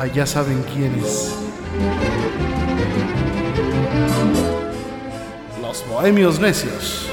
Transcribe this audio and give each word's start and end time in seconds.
Allá 0.00 0.24
saben 0.24 0.62
quiénes. 0.62 1.36
Los 5.60 5.86
bohemios 5.86 6.40
necios. 6.40 7.06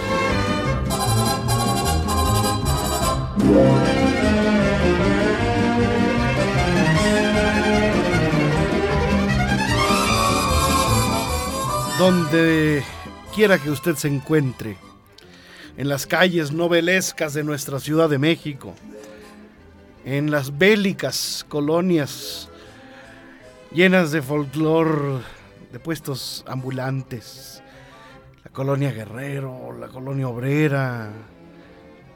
Donde 11.99 12.85
quiera 13.35 13.57
que 13.57 13.69
usted 13.69 13.95
se 13.95 14.07
encuentre, 14.07 14.77
en 15.75 15.89
las 15.89 16.07
calles 16.07 16.53
novelescas 16.53 17.33
de 17.33 17.43
nuestra 17.43 17.81
Ciudad 17.81 18.07
de 18.07 18.17
México, 18.17 18.73
en 20.05 20.31
las 20.31 20.57
bélicas 20.57 21.45
colonias 21.49 22.47
llenas 23.71 24.11
de 24.11 24.21
folclor, 24.21 25.21
de 25.71 25.79
puestos 25.79 26.43
ambulantes, 26.47 27.61
la 28.43 28.51
colonia 28.51 28.91
Guerrero, 28.91 29.75
la 29.77 29.87
colonia 29.87 30.27
Obrera, 30.27 31.11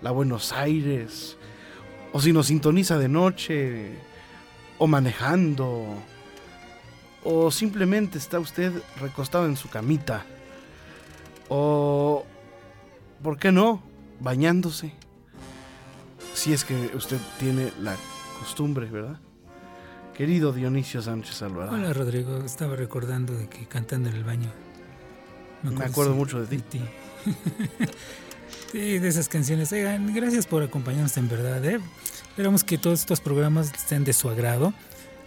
la 0.02 0.12
Buenos 0.12 0.52
Aires, 0.54 1.38
o 2.14 2.22
si 2.22 2.34
nos 2.34 2.48
sintoniza 2.48 2.98
de 2.98 3.08
noche, 3.08 3.92
o 4.78 4.88
manejando, 4.88 5.86
o 7.24 7.52
simplemente 7.52 8.18
está 8.18 8.40
usted 8.40 8.72
recostado 9.00 9.46
en 9.46 9.58
su 9.58 9.70
camita, 9.70 10.26
o, 11.50 12.26
¿por 13.22 13.38
qué 13.38 13.52
no?, 13.52 13.84
bañándose, 14.20 14.94
si 16.34 16.54
es 16.54 16.64
que 16.64 16.92
usted 16.96 17.18
tiene 17.40 17.72
la 17.82 17.96
costumbre, 18.40 18.88
¿verdad? 18.88 19.20
Querido 20.22 20.54
Dionisio 20.54 21.02
Sánchez 21.02 21.42
Alvarado. 21.42 21.76
Hola 21.76 21.94
Rodrigo, 21.94 22.44
estaba 22.46 22.76
recordando 22.76 23.34
de 23.34 23.50
que 23.50 23.66
cantando 23.66 24.08
en 24.08 24.18
el 24.18 24.24
baño. 24.24 24.52
Me 25.64 25.84
acuerdo, 25.84 26.14
mucho 26.14 26.46
de 26.46 26.60
ti. 26.60 26.80
sí, 28.72 29.00
de 29.00 29.08
esas 29.08 29.28
canciones. 29.28 29.72
Oigan, 29.72 30.14
gracias 30.14 30.46
por 30.46 30.62
acompañarnos 30.62 31.18
en 31.18 31.28
verdad. 31.28 31.66
¿eh? 31.66 31.80
Esperamos 32.30 32.64
que 32.64 32.78
todos 32.78 33.00
estos 33.00 33.20
programas 33.20 33.74
estén 33.74 34.04
de 34.04 34.14
su 34.14 34.30
agrado. 34.30 34.76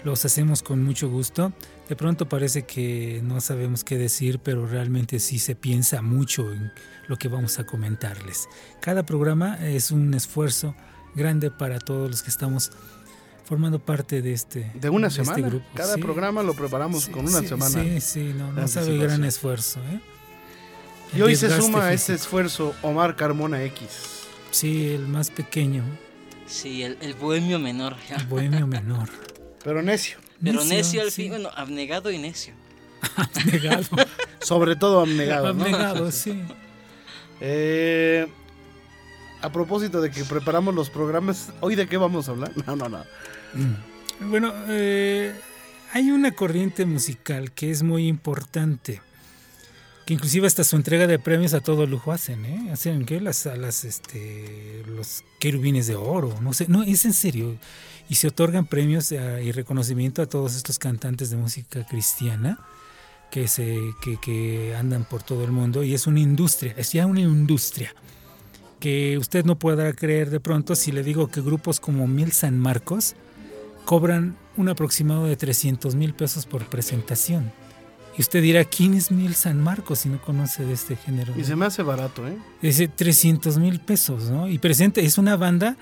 Los 0.05 0.25
hacemos 0.25 0.63
con 0.63 0.85
mucho 0.85 1.11
gusto. 1.11 1.53
De 1.89 1.97
pronto 1.97 2.29
parece 2.29 2.63
que 2.63 3.21
no 3.25 3.41
sabemos 3.41 3.83
qué 3.83 3.99
decir, 3.99 4.39
pero 4.39 4.65
realmente 4.65 5.19
sí 5.19 5.41
se 5.41 5.57
piensa 5.57 6.03
mucho 6.03 6.53
en 6.53 6.71
lo 7.09 7.17
que 7.17 7.27
vamos 7.27 7.59
a 7.59 7.67
comentarles. 7.67 8.49
Cada 8.81 9.05
programa 9.05 9.57
es 9.57 9.91
un 9.91 10.15
esfuerzo 10.15 10.77
grande 11.17 11.51
para 11.51 11.81
todos 11.81 12.09
los 12.09 12.23
que 12.23 12.31
estamos 12.31 12.71
formando 13.45 13.79
parte 13.79 14.23
de 14.23 14.33
este, 14.33 14.71
de 14.75 14.91
una 14.91 15.09
este 15.09 15.25
semana. 15.25 15.49
grupo. 15.49 15.67
Cada 15.75 15.95
Sí, 15.95 16.01
programa 16.01 16.43
lo 16.43 16.55
preparamos 16.55 17.05
sí, 17.05 17.11
con 17.11 17.27
una 17.29 17.41
sí, 17.41 17.49
semana. 17.49 17.83
Sí, 17.83 18.01
sí, 18.01 18.35
no, 18.37 18.69
sabe 18.69 18.97
gran 18.99 19.25
esfuerzo. 19.25 19.81
¿eh? 19.91 20.01
Y 21.17 21.23
hoy 21.23 21.37
se 21.37 21.49
suma 21.55 21.87
a 21.87 21.93
este 21.93 22.15
esfuerzo 22.15 22.75
Omar 22.83 23.17
Carmona 23.17 23.63
X. 23.65 23.89
Sí, 24.51 24.89
el 24.89 25.07
más 25.09 25.31
pequeño, 25.31 25.83
Sí, 26.47 26.83
el, 26.83 26.99
el 27.01 27.15
bohemio 27.15 27.59
menor. 27.59 27.97
el 28.17 28.27
bohemio 28.27 28.67
menor. 28.67 29.09
Pero 29.65 29.83
necio. 29.83 30.19
Pero 30.43 30.63
necio 30.65 31.01
al 31.01 31.11
sí. 31.11 31.23
fin, 31.23 31.31
bueno, 31.31 31.49
abnegado 31.57 32.11
y 32.11 32.19
necio. 32.19 32.53
Abnegado. 33.17 33.85
Sobre 34.41 34.77
todo 34.77 35.01
abnegado. 35.01 35.55
¿no? 35.55 35.65
Abnegado, 35.65 36.11
sí. 36.11 36.39
Eh, 37.41 38.27
a 39.41 39.51
propósito 39.53 40.01
de 40.01 40.11
que 40.11 40.25
preparamos 40.25 40.75
los 40.75 40.91
programas, 40.91 41.51
¿hoy 41.61 41.75
de 41.77 41.87
qué 41.87 41.97
vamos 41.97 42.29
a 42.29 42.33
hablar? 42.33 42.53
No, 42.67 42.77
no, 42.77 42.89
no. 42.89 43.05
Mm. 43.55 44.31
Bueno, 44.31 44.53
eh, 44.69 45.35
hay 45.93 46.11
una 46.11 46.33
corriente 46.33 46.87
musical 46.87 47.53
que 47.53 47.71
es 47.71 47.83
muy 47.83 48.07
importante, 48.07 49.01
que 50.07 50.15
inclusive 50.15 50.47
hasta 50.47 50.65
su 50.65 50.77
entrega 50.77 51.07
de 51.07 51.19
premios 51.19 51.55
a 51.55 51.61
todo 51.61 51.87
lujo 51.87 52.13
hacen, 52.13 52.45
¿eh? 52.45 52.71
Hacen 52.73 53.07
que 53.07 53.21
las 53.21 53.37
salas, 53.37 53.85
este, 53.85 54.83
los 54.87 55.25
querubines 55.41 55.87
de 55.87 55.97
oro, 55.97 56.39
no 56.43 56.53
sé, 56.53 56.67
no, 56.69 56.83
es 56.83 57.05
en 57.05 57.13
serio. 57.13 57.57
Y 58.09 58.17
se 58.17 58.29
otorgan 58.29 58.67
premios 58.67 59.13
y 59.13 59.53
reconocimiento 59.53 60.21
a 60.21 60.27
todos 60.27 60.57
estos 60.57 60.79
cantantes 60.79 61.31
de 61.31 61.37
música 61.37 61.87
cristiana 61.87 62.59
que, 63.31 63.49
se, 63.49 63.79
que 64.21 64.77
andan 64.79 65.05
por 65.05 65.23
todo 65.23 65.43
el 65.43 65.51
mundo 65.53 65.83
y 65.83 65.95
es 65.95 66.07
una 66.07 66.21
industria, 66.21 66.75
es 66.77 66.93
ya 66.93 67.07
una 67.07 67.21
industria 67.21 67.95
que 68.79 69.17
usted 69.19 69.45
no 69.45 69.59
podrá 69.59 69.93
creer 69.93 70.29
de 70.29 70.41
pronto 70.41 70.77
si 70.77 70.93
le 70.93 71.03
digo 71.03 71.29
que 71.29 71.41
grupos 71.41 71.81
como 71.81 72.07
Mil 72.07 72.33
San 72.33 72.59
Marcos 72.59 73.17
cobran 73.85 74.37
un 74.57 74.69
aproximado 74.69 75.27
de 75.27 75.37
300 75.37 75.95
mil 75.95 76.15
pesos 76.15 76.47
por 76.47 76.67
presentación. 76.67 77.53
Y 78.17 78.23
usted 78.23 78.43
dirá, 78.43 78.65
¿quién 78.65 78.95
es 78.95 79.11
Mil 79.11 79.35
San 79.35 79.61
Marcos 79.61 80.01
si 80.01 80.09
no 80.09 80.21
conoce 80.21 80.65
de 80.65 80.73
este 80.73 80.95
género? 80.95 81.33
Y 81.37 81.43
se 81.43 81.57
me 81.57 81.67
hace 81.67 81.83
barato, 81.83 82.27
¿eh? 82.29 82.37
Dice 82.63 82.87
300 82.87 83.59
mil 83.59 83.81
pesos, 83.81 84.31
¿no? 84.31 84.49
Y 84.49 84.59
presenta, 84.59 85.01
es 85.01 85.19
una 85.19 85.37
banda, 85.37 85.77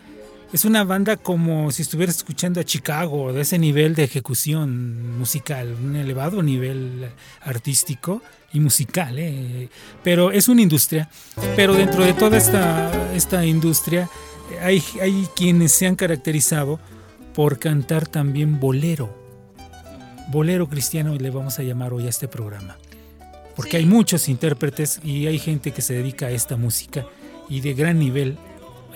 es 0.50 0.64
una 0.64 0.82
banda 0.82 1.18
como 1.18 1.70
si 1.70 1.82
estuvieras 1.82 2.16
escuchando 2.16 2.58
a 2.58 2.64
Chicago, 2.64 3.34
de 3.34 3.42
ese 3.42 3.58
nivel 3.58 3.94
de 3.94 4.04
ejecución 4.04 5.18
musical, 5.18 5.76
un 5.78 5.94
elevado 5.94 6.42
nivel 6.42 7.10
artístico 7.42 8.22
y 8.54 8.60
musical, 8.60 9.18
¿eh? 9.18 9.68
Pero 10.02 10.30
es 10.30 10.48
una 10.48 10.62
industria, 10.62 11.10
pero 11.54 11.74
dentro 11.74 12.02
de 12.02 12.14
toda 12.14 12.38
esta, 12.38 13.12
esta 13.14 13.44
industria 13.44 14.08
hay, 14.62 14.82
hay 15.02 15.28
quienes 15.36 15.72
se 15.72 15.86
han 15.86 15.96
caracterizado 15.96 16.80
por 17.34 17.58
cantar 17.58 18.06
también 18.06 18.60
bolero. 18.60 19.14
Bolero 20.28 20.68
cristiano 20.68 21.14
le 21.14 21.30
vamos 21.30 21.58
a 21.58 21.62
llamar 21.62 21.92
hoy 21.92 22.06
a 22.06 22.10
este 22.10 22.28
programa. 22.28 22.76
Porque 23.56 23.72
Sí. 23.72 23.76
hay 23.78 23.86
muchos 23.86 24.28
intérpretes 24.28 25.00
y 25.04 25.26
hay 25.26 25.38
gente 25.38 25.72
que 25.72 25.82
se 25.82 25.94
dedica 25.94 26.26
a 26.26 26.30
esta 26.30 26.56
música 26.56 27.06
y 27.48 27.60
de 27.60 27.74
gran 27.74 27.98
nivel 27.98 28.38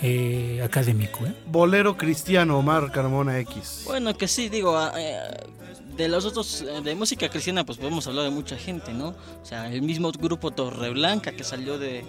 eh, 0.03 0.61
académico. 0.63 1.25
¿eh? 1.27 1.35
Bolero 1.47 1.97
cristiano 1.97 2.59
Omar 2.59 2.93
Carmona 2.93 3.39
X. 3.41 3.83
Bueno, 3.87 4.15
que 4.17 4.29
sí, 4.29 4.49
digo, 4.51 4.77
ah, 4.77 4.93
eh, 4.99 5.17
de 5.97 6.09
los 6.09 6.27
otros, 6.27 6.65
de 6.85 6.95
música 6.95 7.29
cristiana, 7.31 7.65
pues 7.65 7.79
podemos 7.79 8.07
hablar 8.07 8.25
de 8.25 8.31
mucha 8.31 8.57
gente, 8.57 8.93
¿no? 8.93 9.09
O 9.43 9.45
sea, 9.45 9.73
el 9.73 9.81
mismo 9.81 10.13
grupo 10.13 10.51
Torreblanca 10.51 11.33
que 11.33 11.45
salió 11.45 11.79
de, 11.79 12.05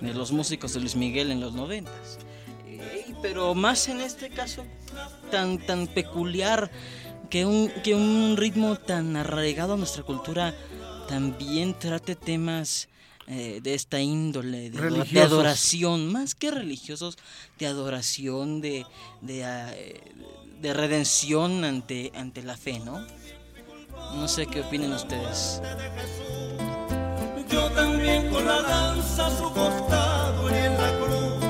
de 0.00 0.14
los 0.14 0.32
músicos 0.32 0.72
de 0.74 0.80
Luis 0.80 0.96
Miguel 0.96 1.30
en 1.30 1.40
los 1.40 1.54
noventas. 1.54 2.18
Pero 3.22 3.54
más 3.54 3.88
en 3.88 4.00
este 4.00 4.30
caso, 4.30 4.64
tan, 5.30 5.58
tan 5.58 5.86
peculiar, 5.86 6.70
que 7.30 7.44
un, 7.44 7.70
que 7.82 7.94
un 7.94 8.36
ritmo 8.36 8.76
tan 8.76 9.16
arraigado 9.16 9.74
a 9.74 9.76
nuestra 9.76 10.02
cultura 10.02 10.54
también 11.08 11.78
trate 11.78 12.16
temas 12.16 12.88
eh, 13.26 13.60
de 13.62 13.74
esta 13.74 14.00
índole, 14.00 14.70
de, 14.70 15.20
adoración, 15.20 16.10
más 16.10 16.34
que 16.34 16.50
religiosos, 16.50 17.18
de 17.58 17.66
adoración, 17.66 18.60
de, 18.62 18.86
de, 19.20 19.44
ah, 19.44 19.70
eh, 19.74 20.00
de 20.60 20.72
redención 20.72 21.64
ante, 21.64 22.10
ante 22.14 22.42
la 22.42 22.56
fe, 22.56 22.80
¿no? 22.80 23.04
No 24.14 24.28
sé 24.28 24.46
qué 24.46 24.62
opinen 24.62 24.92
ustedes. 24.92 25.60
Yo 27.50 27.70
también 27.72 28.30
con 28.30 28.46
la 28.46 28.62
danza 28.62 29.26
a 29.26 29.36
su 29.36 29.44
costado 29.52 30.50
y 30.50 30.54
en 30.54 30.74
la 30.74 30.98
cruz 30.98 31.47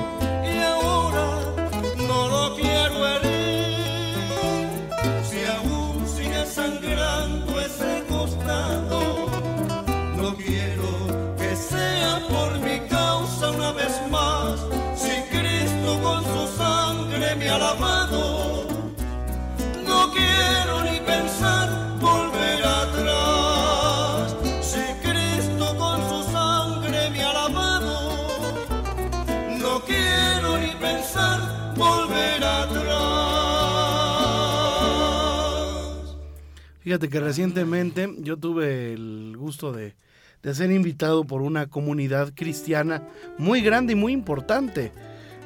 Fíjate 36.88 37.10
que 37.10 37.20
recientemente 37.20 38.08
yo 38.20 38.38
tuve 38.38 38.94
el 38.94 39.34
gusto 39.36 39.72
de, 39.72 39.94
de 40.42 40.54
ser 40.54 40.70
invitado 40.70 41.24
por 41.24 41.42
una 41.42 41.66
comunidad 41.66 42.32
cristiana 42.34 43.06
muy 43.36 43.60
grande 43.60 43.92
y 43.92 43.94
muy 43.94 44.14
importante 44.14 44.90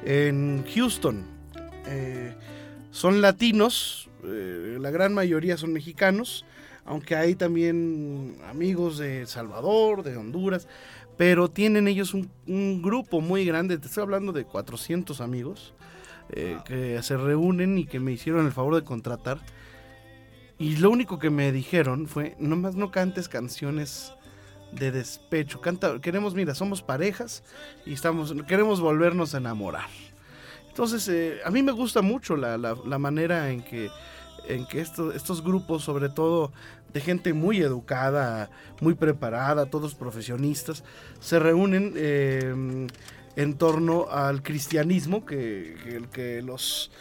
en 0.05 0.65
Houston. 0.73 1.25
Eh, 1.89 2.33
son 2.93 3.21
latinos, 3.21 4.09
eh, 4.23 4.77
la 4.81 4.93
gran 4.93 5.15
mayoría 5.15 5.57
son 5.57 5.73
mexicanos, 5.73 6.45
aunque 6.85 7.17
hay 7.17 7.35
también 7.35 8.37
amigos 8.49 8.99
de 8.99 9.27
Salvador, 9.27 10.05
de 10.05 10.17
Honduras, 10.17 10.69
pero 11.17 11.51
tienen 11.51 11.89
ellos 11.89 12.15
un, 12.15 12.31
un 12.47 12.83
grupo 12.83 13.21
muy 13.21 13.45
grande, 13.45 13.79
te 13.79 13.89
estoy 13.89 14.05
hablando 14.05 14.31
de 14.31 14.45
400 14.45 15.21
amigos, 15.21 15.75
eh, 16.31 16.59
que 16.65 17.03
se 17.03 17.17
reúnen 17.17 17.79
y 17.79 17.87
que 17.87 17.99
me 17.99 18.13
hicieron 18.13 18.47
el 18.47 18.53
favor 18.53 18.77
de 18.77 18.85
contratar. 18.85 19.41
Y 20.63 20.77
lo 20.77 20.91
único 20.91 21.19
que 21.19 21.29
me 21.29 21.51
dijeron 21.51 22.07
fue, 22.07 22.37
nomás 22.39 22.77
no 22.77 22.93
cantes 22.93 23.29
canciones 23.29 24.13
de 24.71 24.93
despecho, 24.93 25.61
canta, 25.61 26.01
queremos, 26.01 26.35
mira, 26.35 26.55
somos 26.55 26.83
parejas 26.83 27.43
y 27.85 27.93
estamos, 27.95 28.33
queremos 28.47 28.81
volvernos 28.81 29.35
a 29.35 29.39
enamorar. 29.39 29.89
Entonces, 30.69 31.09
eh, 31.09 31.41
a 31.45 31.51
mí 31.51 31.65
me 31.65 31.73
gusta 31.73 32.01
mucho 32.01 32.37
la, 32.37 32.57
la- 32.57 32.99
manera 32.99 33.51
en 33.51 33.63
que, 33.63 33.91
en 34.49 34.65
que 34.67 34.81
esto- 34.81 35.13
estos 35.13 35.43
grupos, 35.43 35.83
sobre 35.83 36.09
todo 36.09 36.53
de 36.93 37.01
gente 37.01 37.33
muy 37.33 37.59
educada, 37.61 38.49
muy 38.81 38.95
preparada, 38.95 39.67
todos 39.67 39.97
profesionistas, 39.97 40.85
se 41.19 41.41
reúnen 41.41 41.93
eh, 41.97 42.87
en 43.35 43.55
torno 43.59 44.07
al 44.11 44.43
cristianismo, 44.45 45.27
que, 45.27 45.75
que, 45.83 46.03
que 46.13 46.43
los... 46.43 46.93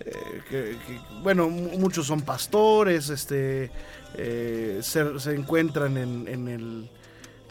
eh, 0.00 0.12
que- 0.48 0.76
que, 0.86 1.00
bueno, 1.22 1.48
mu- 1.50 1.78
muchos 1.78 2.06
son 2.06 2.22
pastores, 2.22 3.08
este, 3.10 3.70
eh, 4.16 4.78
se, 4.82 5.18
se 5.20 5.34
encuentran 5.34 5.96
en, 5.96 6.28
en 6.28 6.48
el, 6.48 6.90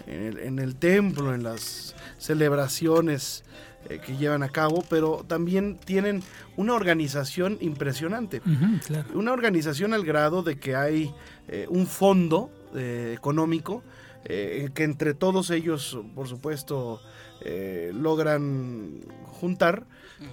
en 0.08 0.24
el, 0.24 0.40
en 0.40 0.60
el 0.60 0.76
templo, 0.76 1.34
en 1.34 1.44
las 1.44 1.96
celebraciones 2.18 3.44
eh, 3.90 4.00
que 4.06 4.18
llevan 4.18 4.44
a 4.44 4.50
cabo, 4.50 4.84
pero 4.90 5.24
también 5.28 5.78
tienen 5.78 6.24
una 6.56 6.74
organización 6.74 7.58
impresionante. 7.62 8.42
Claro. 8.86 9.08
Una 9.14 9.34
organización 9.34 9.94
al 9.94 10.04
grado 10.06 10.44
de 10.44 10.58
que 10.60 10.76
hay 10.76 11.14
eh, 11.48 11.68
un 11.70 11.86
fondo 11.88 12.50
eh, 12.76 13.14
económico 13.16 13.84
eh, 14.26 14.70
que 14.74 14.84
entre 14.84 15.14
todos 15.14 15.50
ellos, 15.52 15.98
por 16.16 16.28
supuesto, 16.28 17.02
eh, 17.42 17.92
logran 17.94 19.00
juntar 19.40 19.86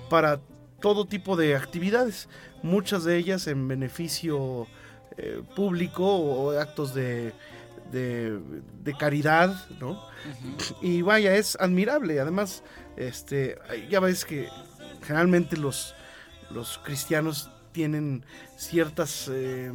para 0.09 0.41
todo 0.85 1.07
tipo 1.07 1.35
de 1.35 1.57
actividades, 1.57 2.29
muchas 2.63 3.05
de 3.05 3.17
ellas 3.17 3.47
en 3.47 3.67
beneficio 3.69 4.67
eh, 5.17 5.41
público 5.57 6.05
o 6.07 6.51
actos 6.61 6.93
de, 6.95 7.33
de- 7.91 8.39
de 8.85 8.93
caridad, 8.95 9.49
¿no? 9.81 9.99
Y 10.83 11.01
vaya, 11.01 11.35
es 11.37 11.57
admirable. 11.59 12.21
Además, 12.21 12.63
este, 12.99 13.57
ya 13.89 13.99
ves 14.01 14.27
que 14.27 14.49
generalmente 15.07 15.57
los, 15.57 15.95
los 16.51 16.77
cristianos 16.85 17.49
tienen 17.73 18.23
ciertas 18.59 19.29
eh, 19.33 19.73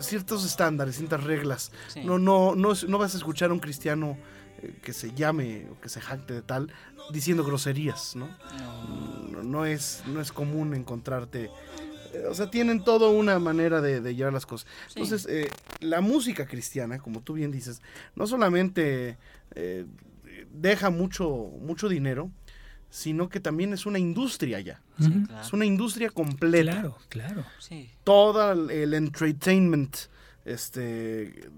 ciertos 0.00 0.46
estándares, 0.46 0.96
ciertas 0.96 1.24
reglas. 1.24 1.72
Sí. 1.88 2.00
No, 2.04 2.18
no, 2.18 2.54
no, 2.54 2.72
no 2.88 2.96
vas 2.98 3.12
a 3.14 3.18
escuchar 3.18 3.50
a 3.50 3.52
un 3.52 3.60
cristiano 3.60 4.16
eh, 4.62 4.74
que 4.82 4.94
se 4.94 5.12
llame 5.12 5.66
o 5.70 5.78
que 5.80 5.90
se 5.90 6.00
jacte 6.00 6.32
de 6.32 6.42
tal 6.42 6.72
diciendo 7.12 7.44
groserías, 7.44 8.16
¿no? 8.16 8.26
No. 8.28 9.15
No, 9.46 9.64
es, 9.66 10.02
no 10.06 10.20
es 10.20 10.32
común 10.32 10.74
encontrarte. 10.74 11.50
eh, 12.12 12.24
O 12.30 12.34
sea, 12.34 12.50
tienen 12.50 12.84
toda 12.84 13.08
una 13.08 13.38
manera 13.38 13.80
de, 13.80 14.00
de 14.00 14.14
llevar 14.14 14.32
las 14.32 14.46
cosas. 14.46 14.66
Sí. 14.88 14.94
Entonces, 15.00 15.26
eh, 15.30 15.48
la 15.80 16.00
música 16.00 16.46
cristiana, 16.46 16.98
como 16.98 17.20
tú 17.22 17.34
bien 17.34 17.50
dices, 17.52 17.80
no 18.14 18.26
solamente 18.26 19.16
eh, 19.54 19.86
deja 20.52 20.90
mucho, 20.90 21.28
mucho 21.60 21.88
dinero, 21.88 22.30
sino 22.90 23.28
que 23.28 23.40
también 23.40 23.72
es 23.72 23.84
una 23.86 23.98
industria 23.98 24.60
ya. 24.60 24.80
Sí, 24.98 25.08
Ujú. 25.08 25.26
claro. 25.26 25.42
Es 25.46 25.52
una 25.52 25.64
industria 25.66 26.10
completa. 26.10 26.72
Claro, 26.72 26.98
claro. 27.08 27.44
Sí. 27.58 27.90
Todo 28.04 28.52
el, 28.52 28.70
el 28.70 28.94
entertainment 28.94 29.96
este, 30.44 30.80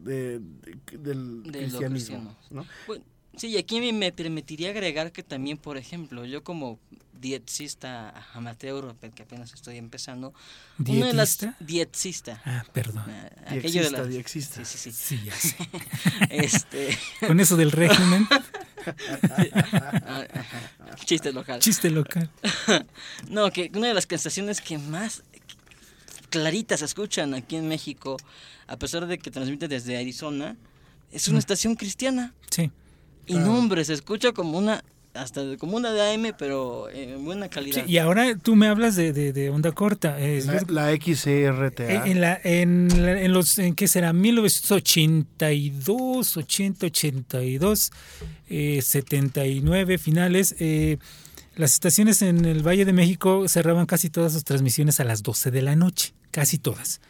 de- 0.02 0.40
de- 0.40 0.98
del 0.98 1.42
De 1.42 1.50
cristianismo. 1.58 1.90
cristiano. 1.90 2.36
¿no? 2.50 2.66
Bueno, 2.86 3.04
sí, 3.36 3.48
y 3.48 3.58
aquí 3.58 3.92
me 3.92 4.10
permitiría 4.12 4.70
agregar 4.70 5.12
que 5.12 5.22
también, 5.22 5.58
por 5.58 5.76
ejemplo, 5.76 6.24
yo 6.24 6.42
como 6.42 6.80
dietista 7.20 8.14
amateur, 8.34 8.94
que 9.14 9.22
apenas 9.22 9.52
estoy 9.52 9.76
empezando, 9.78 10.32
una 10.78 11.06
de 11.06 11.12
las 11.14 11.38
¿Dietista? 11.38 11.56
dietista, 11.64 12.42
Ah, 12.44 12.64
perdón. 12.72 13.04
Y 13.50 13.58
aquello 13.58 13.80
de 13.82 13.86
exista, 13.88 14.02
las- 14.02 14.12
y 14.14 14.16
exista. 14.16 14.64
Sí, 14.64 14.78
sí, 14.78 14.92
sí. 14.92 15.16
Sí, 15.18 15.24
ya 15.24 15.34
sé. 15.34 15.56
Este, 16.30 16.98
Con 17.26 17.40
eso 17.40 17.56
del 17.56 17.72
régimen, 17.72 18.26
ah, 20.06 20.24
chiste 21.04 21.32
local. 21.32 21.60
chiste 21.60 21.90
local. 21.90 22.30
No, 23.28 23.50
que 23.50 23.70
una 23.74 23.88
de 23.88 23.94
las 23.94 24.06
estaciones 24.10 24.60
que 24.60 24.78
más 24.78 25.22
claritas 26.30 26.80
se 26.80 26.86
escuchan 26.86 27.34
aquí 27.34 27.56
en 27.56 27.68
México, 27.68 28.16
a 28.66 28.76
pesar 28.76 29.06
de 29.06 29.18
que 29.18 29.30
transmite 29.30 29.68
desde 29.68 29.96
Arizona, 29.96 30.56
es 31.10 31.28
una 31.28 31.38
estación 31.38 31.74
cristiana. 31.74 32.34
Sí. 32.50 32.70
Y 33.26 33.34
no, 33.34 33.58
hombre, 33.58 33.84
se 33.84 33.92
escucha 33.94 34.32
como 34.32 34.58
una, 34.58 34.82
hasta 35.22 35.56
como 35.58 35.76
una 35.76 35.92
de 35.92 36.14
AM, 36.14 36.32
pero 36.38 36.88
en 36.90 37.24
buena 37.24 37.46
Sí, 37.46 37.50
calidad. 37.50 37.86
y 37.86 37.98
ahora 37.98 38.36
tú 38.36 38.54
me 38.56 38.68
hablas 38.68 38.94
de, 38.96 39.12
de, 39.12 39.32
de 39.32 39.50
onda 39.50 39.72
corta. 39.72 40.16
eh, 40.20 40.42
La, 40.46 40.62
la 40.68 40.90
XCRTA. 40.96 42.04
En, 42.06 42.12
en 42.12 42.20
la, 42.20 42.40
en, 42.44 43.04
la- 43.04 43.20
en 43.20 43.32
los, 43.32 43.58
¿en 43.58 43.74
qué 43.74 43.88
será? 43.88 44.12
1982, 44.12 46.36
80, 46.36 46.86
82, 46.86 47.90
eh, 48.48 48.80
79 48.82 49.98
finales. 49.98 50.54
eh, 50.58 50.98
las 51.56 51.72
estaciones 51.74 52.22
en 52.22 52.44
el 52.44 52.62
Valle 52.66 52.84
de 52.84 52.92
México 52.92 53.48
cerraban 53.48 53.86
casi 53.86 54.10
todas 54.10 54.32
sus 54.32 54.44
transmisiones 54.44 55.00
a 55.00 55.04
las 55.04 55.22
12 55.24 55.50
de 55.50 55.62
la 55.62 55.74
noche, 55.74 56.12
casi 56.30 56.58
todas. 56.58 57.00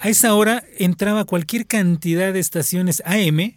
A 0.00 0.08
esa 0.08 0.34
hora 0.34 0.64
entraba 0.78 1.24
cualquier 1.24 1.66
cantidad 1.66 2.32
de 2.32 2.40
estaciones 2.40 3.00
AM 3.06 3.54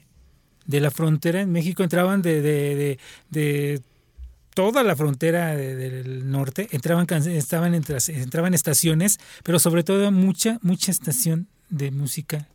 de 0.68 0.80
la 0.80 0.92
frontera. 0.92 1.42
En 1.42 1.52
México 1.52 1.82
entraban 1.84 2.22
de, 2.22 2.42
de, 2.42 2.76
de- 2.76 3.00
de 3.32 3.82
toda 4.54 4.84
la 4.84 4.96
frontera 4.96 5.56
de- 5.56 5.76
del 5.76 6.30
norte, 6.32 6.68
entraban, 6.72 7.06
estaban 7.28 7.74
entraban 7.74 8.54
estaciones, 8.54 9.20
pero 9.44 9.60
sobre 9.60 9.84
todo 9.84 10.12
mucha, 10.12 10.60
mucha 10.62 10.92
estación 10.92 11.48
de 11.70 11.92
música 11.92 12.48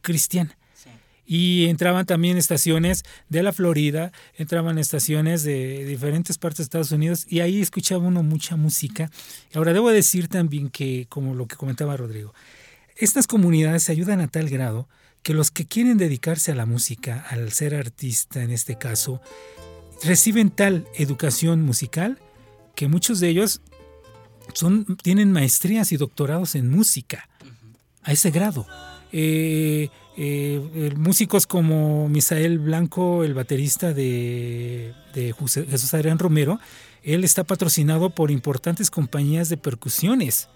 cristiana. 0.00 0.56
Sí. 0.74 0.88
Y 1.26 1.66
entraban 1.66 2.06
también 2.06 2.38
estaciones 2.38 3.02
de 3.28 3.42
la 3.42 3.52
Florida, 3.52 4.10
entraban 4.36 4.78
estaciones 4.78 5.42
de 5.42 5.84
diferentes 5.84 6.38
partes 6.38 6.58
de 6.58 6.62
Estados 6.64 6.92
Unidos 6.92 7.26
y 7.28 7.40
ahí 7.40 7.60
escuchaba 7.60 8.04
uno 8.06 8.22
mucha 8.22 8.56
música. 8.56 9.10
Ahora, 9.54 9.72
debo 9.74 9.90
decir 9.90 10.28
también 10.28 10.70
que, 10.70 11.06
como 11.10 11.34
lo 11.34 11.46
que 11.46 11.56
comentaba 11.56 11.96
Rodrigo, 11.96 12.32
estas 12.96 13.26
comunidades 13.26 13.82
se 13.82 13.92
ayudan 13.92 14.20
a 14.20 14.28
tal 14.28 14.48
grado 14.48 14.88
que 15.28 15.34
los 15.34 15.50
que 15.50 15.66
quieren 15.66 15.98
dedicarse 15.98 16.52
a 16.52 16.54
la 16.54 16.64
música, 16.64 17.26
al 17.28 17.52
ser 17.52 17.74
artista 17.74 18.42
en 18.42 18.50
este 18.50 18.78
caso, 18.78 19.20
reciben 20.02 20.48
tal 20.48 20.86
educación 20.94 21.60
musical 21.60 22.18
que 22.74 22.88
muchos 22.88 23.20
de 23.20 23.28
ellos 23.28 23.60
son, 24.54 24.96
tienen 24.96 25.30
maestrías 25.30 25.92
y 25.92 25.98
doctorados 25.98 26.54
en 26.54 26.70
música 26.70 27.28
a 28.04 28.12
ese 28.12 28.30
grado. 28.30 28.66
Eh, 29.12 29.90
eh, 30.16 30.94
músicos 30.96 31.46
como 31.46 32.08
Misael 32.08 32.58
Blanco, 32.58 33.22
el 33.22 33.34
baterista 33.34 33.92
de, 33.92 34.94
de 35.12 35.34
Jesús 35.68 35.92
Adrián 35.92 36.18
Romero, 36.18 36.58
él 37.02 37.22
está 37.22 37.44
patrocinado 37.44 38.08
por 38.08 38.30
importantes 38.30 38.90
compañías 38.90 39.50
de 39.50 39.58
percusiones. 39.58 40.48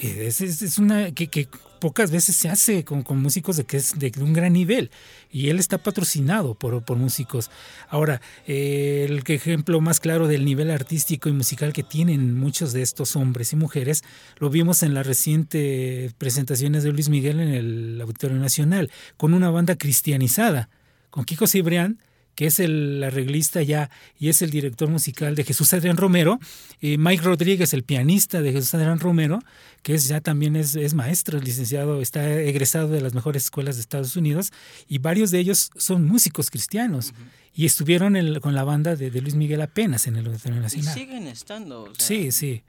Eh, 0.00 0.26
Es, 0.26 0.40
es- 0.40 0.78
una 0.78 1.12
que, 1.12 1.48
pocas 1.80 2.10
veces 2.10 2.34
se 2.36 2.48
hace 2.48 2.82
con, 2.82 3.02
con 3.02 3.20
músicos 3.20 3.58
de 3.58 3.64
que 3.64 3.76
es 3.76 3.98
de 3.98 4.10
un 4.20 4.32
gran 4.32 4.54
nivel 4.54 4.90
y 5.30 5.50
él 5.50 5.58
está 5.58 5.76
patrocinado 5.78 6.54
por, 6.54 6.82
por 6.82 6.96
músicos. 6.96 7.50
Ahora, 7.90 8.22
eh, 8.46 9.04
el 9.06 9.22
ejemplo 9.26 9.80
más 9.82 10.00
claro 10.00 10.26
del 10.26 10.46
nivel 10.46 10.70
artístico 10.70 11.28
y 11.28 11.32
musical 11.32 11.74
que 11.74 11.82
tienen 11.82 12.34
muchos 12.38 12.72
de 12.72 12.80
estos 12.80 13.16
hombres 13.16 13.52
y 13.52 13.56
mujeres 13.56 14.02
lo 14.38 14.48
vimos 14.48 14.82
en 14.82 14.94
las 14.94 15.06
recientes 15.06 16.14
presentaciones 16.14 16.84
de 16.84 16.92
Luis 16.92 17.10
Miguel 17.10 17.38
en 17.40 17.48
el 17.48 18.00
Auditorio 18.00 18.38
Nacional 18.38 18.90
con 19.18 19.34
una 19.34 19.50
banda 19.50 19.76
cristianizada, 19.76 20.70
con 21.10 21.24
Kiko 21.24 21.46
Cibrián 21.46 21.98
que 22.34 22.46
es 22.46 22.60
el 22.60 23.02
arreglista 23.04 23.62
ya 23.62 23.90
y 24.18 24.28
es 24.28 24.42
el 24.42 24.50
director 24.50 24.88
musical 24.88 25.34
de 25.34 25.44
Jesús 25.44 25.72
Adrián 25.72 25.96
Romero, 25.96 26.38
y 26.80 26.98
Mike 26.98 27.22
Rodríguez, 27.22 27.72
el 27.74 27.82
pianista 27.84 28.42
de 28.42 28.52
Jesús 28.52 28.74
Adrián 28.74 28.98
Romero, 29.00 29.40
que 29.82 29.94
es 29.94 30.08
ya 30.08 30.20
también 30.20 30.56
es, 30.56 30.74
es 30.76 30.94
maestro, 30.94 31.38
licenciado, 31.40 32.00
está 32.00 32.32
egresado 32.40 32.88
de 32.88 33.00
las 33.00 33.14
mejores 33.14 33.44
escuelas 33.44 33.76
de 33.76 33.82
Estados 33.82 34.16
Unidos, 34.16 34.52
y 34.88 34.98
varios 34.98 35.30
de 35.30 35.38
ellos 35.38 35.70
son 35.76 36.04
músicos 36.06 36.50
cristianos, 36.50 37.12
y 37.54 37.66
estuvieron 37.66 38.14
con 38.40 38.54
la 38.54 38.64
banda 38.64 38.96
de, 38.96 39.10
de 39.10 39.20
Luis 39.20 39.36
Miguel 39.36 39.60
apenas 39.62 40.06
en 40.06 40.16
el 40.16 40.26
Auditorio 40.26 40.58
Y 40.58 40.62
Nacional. 40.62 40.94
siguen 40.94 41.26
estando. 41.28 41.82
o 41.84 41.94
sea, 41.94 42.06
Sí, 42.06 42.32
sí. 42.32 42.62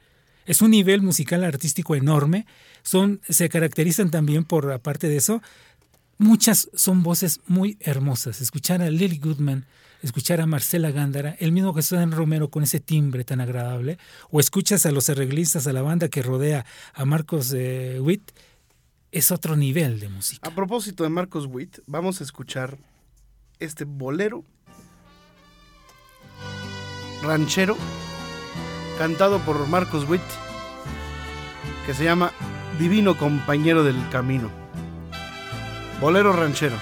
Es 0.46 0.62
un 0.62 0.70
nivel 0.70 1.02
musical 1.02 1.44
artístico 1.44 1.96
enorme. 1.96 2.46
Son, 2.84 3.20
se 3.28 3.50
caracterizan 3.50 4.12
también 4.12 4.44
por, 4.44 4.72
aparte 4.72 5.08
de 5.10 5.18
eso, 5.18 5.42
muchas 6.18 6.70
son 6.74 7.04
voces 7.04 7.42
muy 7.48 7.78
hermosas. 7.80 8.42
Escuchar 8.42 8.82
a 8.82 8.90
Lily 8.90 9.18
Goodman, 9.18 9.66
escuchar 10.02 10.42
a 10.42 10.46
Marcela 10.46 10.92
Gándara, 10.92 11.36
el 11.40 11.52
mismo 11.52 11.74
en 11.92 12.12
Romero 12.12 12.50
con 12.50 12.64
ese 12.64 12.80
timbre 12.80 13.24
tan 13.24 13.42
agradable, 13.42 13.98
o 14.30 14.40
escuchas 14.40 14.86
a 14.86 14.92
los 14.92 15.10
arreglistas, 15.10 15.68
a 15.68 15.74
la 15.74 15.82
banda 15.82 16.10
que 16.10 16.22
rodea 16.22 16.66
a 16.94 17.06
Marcos 17.06 17.54
eh, 17.56 18.00
Witt, 18.02 18.32
es 19.12 19.32
otro 19.32 19.56
nivel 19.56 20.00
de 20.00 20.10
música. 20.10 20.48
A 20.48 20.54
propósito 20.54 21.04
de 21.04 21.10
Marcos 21.10 21.46
Witt, 21.46 21.80
vamos 21.88 22.20
a 22.20 22.24
escuchar 22.24 22.78
este 23.60 23.86
bolero 23.86 24.44
ranchero 27.24 27.78
cantado 28.98 29.40
por 29.40 29.68
Marcos 29.68 30.08
Witt 30.10 30.22
que 31.86 31.94
se 31.94 32.04
llama 32.04 32.32
Divino 32.80 33.18
Compañero 33.18 33.84
del 33.84 33.98
Camino. 34.10 34.65
Bolero 36.00 36.32
ranchero. 36.34 36.76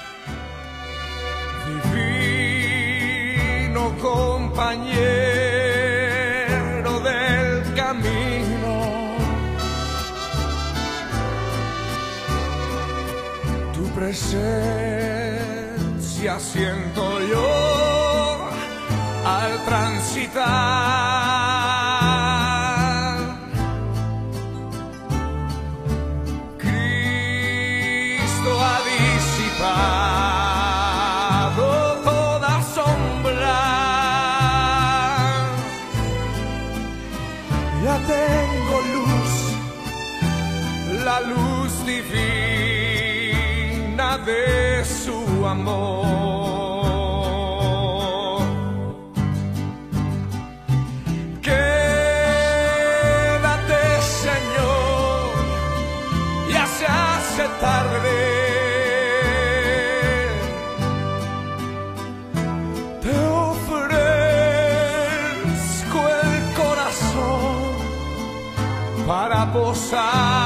Divino 1.94 3.94
compañero 4.02 4.82
del 7.00 7.74
camino. 7.76 9.14
Tu 13.74 13.84
presencia 13.94 14.74
siento 16.40 17.22
yo 17.22 18.50
al 19.26 19.66
transitar. 19.66 21.33
De 44.20 44.86
su 44.86 45.46
amor. 45.46 46.04
Quédate, 51.42 51.62
Señor, 54.22 55.34
ya 56.52 56.66
se 56.68 56.86
hace 56.86 57.48
tarde. 57.60 58.20
Te 63.02 63.14
ofrezco 63.50 64.00
el 66.22 66.54
corazón 66.54 67.58
para 69.08 69.40
posar. 69.52 70.43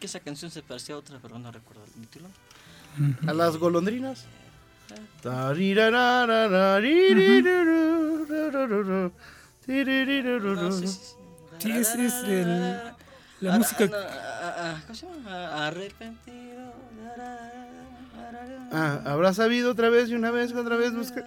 Que 0.00 0.06
esa 0.06 0.18
canción 0.20 0.50
se 0.50 0.62
parecía 0.62 0.94
a 0.96 0.98
otra, 0.98 1.18
pero 1.22 1.38
no 1.38 1.52
recuerdo 1.52 1.84
el 1.84 1.92
título. 1.92 2.28
A 3.28 3.32
las 3.34 3.56
golondrinas. 3.56 4.24
Sí, 9.66 9.84
sí, 9.86 10.86
sí. 10.86 11.14
Sí, 11.58 11.70
es- 11.72 11.94
es 11.94 12.14
el- 12.24 12.80
la 13.40 13.54
Ah, 13.54 13.58
música- 13.58 13.88
ah, 13.92 14.54
ah, 14.56 14.80
¿Cómo 14.86 14.94
se 14.94 15.06
llama? 15.06 15.66
Arrepentido. 15.66 16.72
Ah, 18.72 19.00
habrá 19.04 19.34
sabido 19.34 19.70
otra 19.72 19.90
vez 19.90 20.08
y 20.08 20.14
una 20.14 20.30
vez, 20.30 20.52
otra 20.54 20.76
vez 20.76 20.94
buscar. 20.94 21.24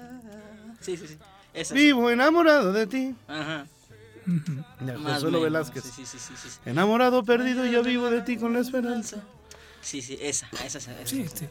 Sí, 0.81 0.97
sí, 0.97 1.07
sí. 1.07 1.17
Esa 1.53 1.75
sí. 1.75 1.79
Vivo 1.85 2.09
enamorado 2.09 2.73
de 2.73 2.87
ti. 2.87 3.15
Ajá. 3.27 3.65
De 4.25 4.93
Consuelo. 4.93 5.41
Velázquez. 5.41 5.83
Sí, 5.83 5.91
sí, 6.05 6.05
sí, 6.05 6.17
sí, 6.19 6.49
sí. 6.49 6.59
Enamorado, 6.65 7.23
perdido, 7.23 7.65
yo 7.65 7.83
vivo 7.83 8.09
de 8.09 8.21
ti 8.21 8.37
con 8.37 8.53
la 8.53 8.59
esperanza. 8.59 9.23
Sí, 9.81 10.01
sí, 10.01 10.17
esa, 10.21 10.47
esa, 10.65 10.77
esa. 10.77 10.91
esa. 10.99 11.05
Sí, 11.05 11.25
sí. 11.33 11.45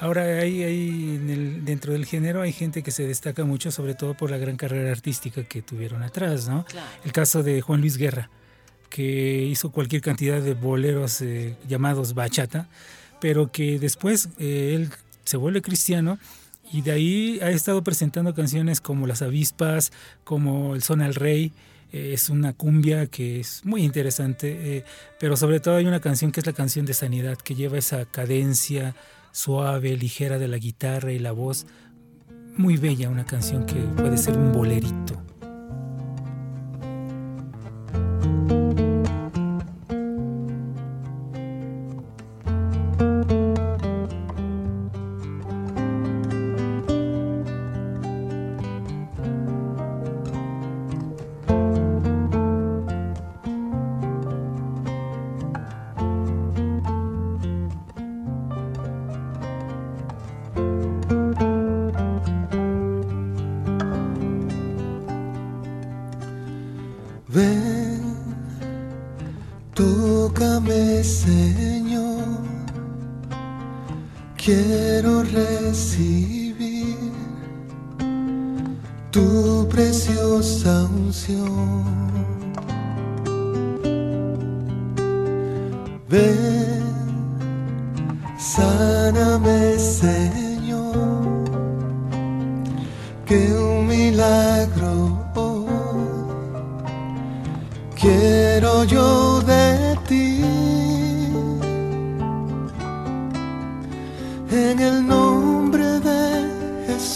Ahora 0.00 0.22
hay, 0.24 0.62
hay 0.62 0.88
en 1.16 1.30
el- 1.30 1.64
dentro 1.64 1.92
del 1.92 2.04
género 2.04 2.42
hay 2.42 2.52
gente 2.52 2.82
que 2.82 2.90
se 2.90 3.06
destaca 3.06 3.44
mucho, 3.44 3.70
sobre 3.70 3.94
todo 3.94 4.14
por 4.14 4.30
la 4.30 4.36
gran 4.38 4.56
carrera 4.56 4.90
artística 4.90 5.44
que 5.44 5.62
tuvieron 5.62 6.02
atrás, 6.02 6.48
¿no? 6.48 6.64
Claro. 6.66 6.86
El 7.04 7.12
caso 7.12 7.42
de 7.42 7.60
Juan 7.62 7.80
Luis 7.80 7.96
Guerra, 7.96 8.28
que 8.90 9.42
hizo 9.44 9.70
cualquier 9.70 10.02
cantidad 10.02 10.40
de 10.42 10.54
boleros 10.54 11.20
eh, 11.22 11.56
llamados 11.66 12.12
bachata, 12.14 12.68
pero 13.20 13.50
que 13.50 13.78
después 13.78 14.28
eh, 14.38 14.72
él 14.74 14.90
se 15.24 15.36
vuelve 15.38 15.62
cristiano 15.62 16.18
y 16.72 16.82
de 16.82 16.92
ahí 16.92 17.38
ha 17.40 17.50
estado 17.50 17.82
presentando 17.82 18.34
canciones 18.34 18.80
como 18.82 19.06
Las 19.06 19.22
Avispas, 19.22 19.92
como 20.24 20.74
El 20.74 20.82
Son 20.82 21.00
al 21.00 21.14
Rey. 21.14 21.52
Eh, 21.92 22.12
es 22.12 22.28
una 22.28 22.52
cumbia 22.52 23.06
que 23.06 23.40
es 23.40 23.64
muy 23.64 23.82
interesante, 23.82 24.76
eh, 24.78 24.84
pero 25.18 25.36
sobre 25.36 25.60
todo 25.60 25.76
hay 25.76 25.86
una 25.86 26.00
canción 26.00 26.32
que 26.32 26.40
es 26.40 26.46
la 26.46 26.52
canción 26.52 26.86
de 26.86 26.94
Sanidad, 26.94 27.38
que 27.38 27.54
lleva 27.54 27.78
esa 27.78 28.04
cadencia 28.04 28.94
suave, 29.32 29.96
ligera 29.96 30.38
de 30.38 30.48
la 30.48 30.58
guitarra 30.58 31.12
y 31.12 31.18
la 31.18 31.32
voz. 31.32 31.66
Muy 32.56 32.76
bella, 32.78 33.10
una 33.10 33.26
canción 33.26 33.66
que 33.66 33.74
puede 33.74 34.16
ser 34.16 34.36
un 34.36 34.52
bolerito. 34.52 35.35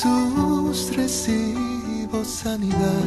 Jesús 0.01 0.97
recibo 0.97 2.25
sanidad. 2.25 3.05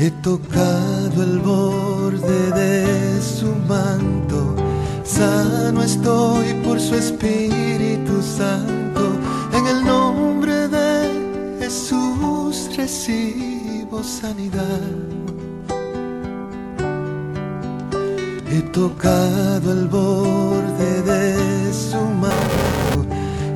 He 0.00 0.10
tocado 0.20 1.22
el 1.22 1.38
borde 1.38 2.50
de 2.50 3.22
su 3.22 3.54
manto, 3.68 4.56
sano 5.04 5.80
estoy 5.84 6.54
por 6.64 6.80
su 6.80 6.96
Espíritu 6.96 8.20
Santo. 8.20 9.12
En 9.52 9.66
el 9.68 9.84
nombre 9.84 10.66
de 10.66 11.60
Jesús 11.60 12.68
recibo 12.76 14.02
sanidad. 14.02 14.80
He 18.50 18.60
tocado 18.72 19.70
el 19.70 19.86
borde 19.86 21.02
de 21.02 21.72
su 21.72 22.00
manto 22.00 22.79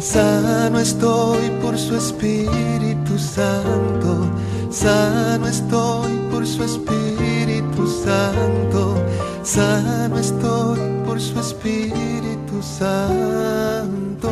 sano 0.04 0.78
estoy 0.78 1.50
por 1.62 1.76
su 1.78 1.96
Espíritu 1.96 3.18
Santo, 3.18 4.30
sano 4.70 5.46
estoy 5.46 6.12
por 6.30 6.46
su 6.46 6.62
Espíritu 6.62 7.86
Santo, 8.04 8.96
sano 9.42 10.18
estoy 10.18 10.78
por 11.06 11.18
su 11.20 11.38
Espíritu 11.40 12.62
Santo. 12.62 14.30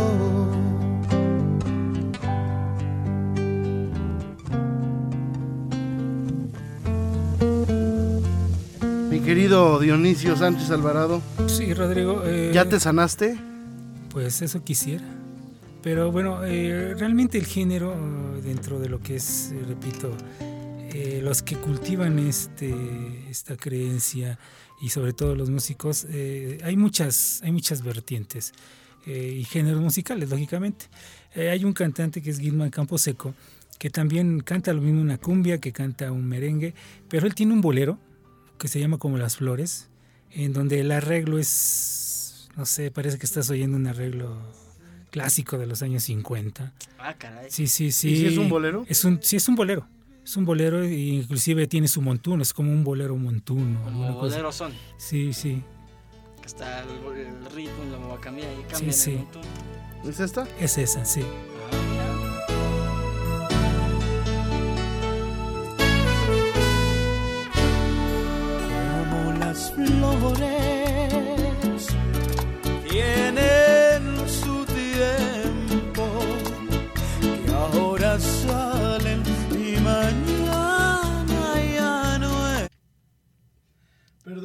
Mi 9.11 9.21
querido 9.21 9.79
Dionisio 9.79 10.37
Sánchez 10.37 10.71
Alvarado, 10.71 11.21
Sí, 11.47 11.73
Rodrigo. 11.75 12.23
eh, 12.25 12.51
¿ya 12.55 12.69
te 12.69 12.81
sanaste? 12.81 13.37
Pues 14.11 14.43
eso 14.43 14.63
quisiera. 14.63 15.05
Pero 15.83 16.13
bueno, 16.13 16.45
eh, 16.45 16.95
realmente 16.97 17.39
el 17.39 17.47
género, 17.47 17.93
eh, 17.93 18.43
dentro 18.43 18.79
de 18.79 18.89
lo 18.89 19.01
que 19.01 19.17
es, 19.17 19.51
eh, 19.53 19.65
repito, 19.67 20.17
eh, 20.95 21.21
los 21.23 21.43
que 21.43 21.57
cultivan 21.57 22.21
este, 22.21 22.73
esta 23.29 23.57
creencia 23.57 24.39
y 24.81 24.91
sobre 24.91 25.13
todo 25.13 25.35
los 25.35 25.51
músicos, 25.51 26.07
eh, 26.09 26.59
hay, 26.63 26.77
muchas, 26.77 27.41
hay 27.43 27.51
muchas 27.51 27.83
vertientes 27.83 28.53
y 29.05 29.43
géneros 29.43 29.81
musicales, 29.81 30.31
lógicamente. 30.31 30.87
Hay 31.35 31.65
un 31.65 31.73
cantante 31.73 32.23
que 32.23 32.31
es 32.31 32.39
Gilman 32.39 32.71
Camposeco, 32.71 33.35
que 33.81 33.91
también 33.91 34.39
canta 34.39 34.73
lo 34.73 34.81
mismo 34.81 35.01
una 35.01 35.19
cumbia, 35.19 35.59
que 35.59 35.73
canta 35.73 36.13
un 36.13 36.25
merengue, 36.25 36.73
pero 37.09 37.27
él 37.27 37.35
tiene 37.35 37.53
un 37.53 37.61
bolero 37.61 37.99
que 38.59 38.69
se 38.69 38.79
llama 38.79 38.99
como 38.99 39.19
Las 39.19 39.39
Flores, 39.39 39.89
en 40.31 40.53
donde 40.53 40.79
el 40.79 40.93
arreglo 40.93 41.41
es, 41.41 42.49
no 42.57 42.65
sé, 42.65 42.93
parece 42.93 43.19
que 43.19 43.27
estás 43.27 43.51
oyendo 43.51 43.77
un 43.77 43.89
arreglo 43.89 44.39
clásico 45.13 45.59
de 45.59 45.67
los 45.69 45.83
años 45.83 46.03
50. 46.03 46.73
Ah, 46.99 47.15
caray. 47.15 47.47
Sí, 47.51 47.69
sí, 47.69 47.93
sí. 47.93 48.09
¿Y 48.11 48.17
si 48.17 48.27
es 48.27 48.37
un 48.39 48.49
bolero? 48.49 48.85
Es 48.89 49.05
un, 49.05 49.21
sí, 49.23 49.37
es 49.37 49.47
un 49.49 49.55
bolero. 49.55 49.87
Es 50.25 50.37
un 50.37 50.45
bolero 50.45 50.83
e 50.83 50.93
inclusive 50.93 51.67
tiene 51.69 51.87
su 51.89 52.01
montuno, 52.03 52.43
es 52.43 52.53
como 52.53 52.73
un 52.73 52.83
bolero 52.83 53.17
montuno. 53.17 53.79
alguna 53.87 54.09
Como 54.09 54.21
cosa. 54.21 54.35
boleros 54.37 54.55
son. 54.57 54.73
Sí, 54.97 55.33
sí, 55.33 55.63
Que 56.41 56.47
está 56.47 56.81
el, 56.83 56.89
el 57.19 57.45
ritmo 57.53 57.85
y 57.87 57.91
lo 57.91 58.09
va 58.09 58.15
a 58.17 58.21
cambiar 58.21 58.49
y 58.53 58.57
Sí, 58.57 58.63
cambian 58.71 58.93
sí. 58.95 59.11
el 59.13 59.17
montón. 59.19 59.43
¿Es 60.09 60.19
esta? 60.21 60.49
es 60.59 60.79
esa, 60.79 61.05
sí. 61.05 61.21
Ah, 61.23 61.92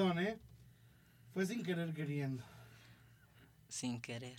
Perdón, 0.07 0.23
¿eh? 0.23 0.39
Fue 1.33 1.45
sin 1.45 1.61
querer 1.63 1.93
queriendo. 1.93 2.41
sin 3.67 3.99
querer. 3.99 4.37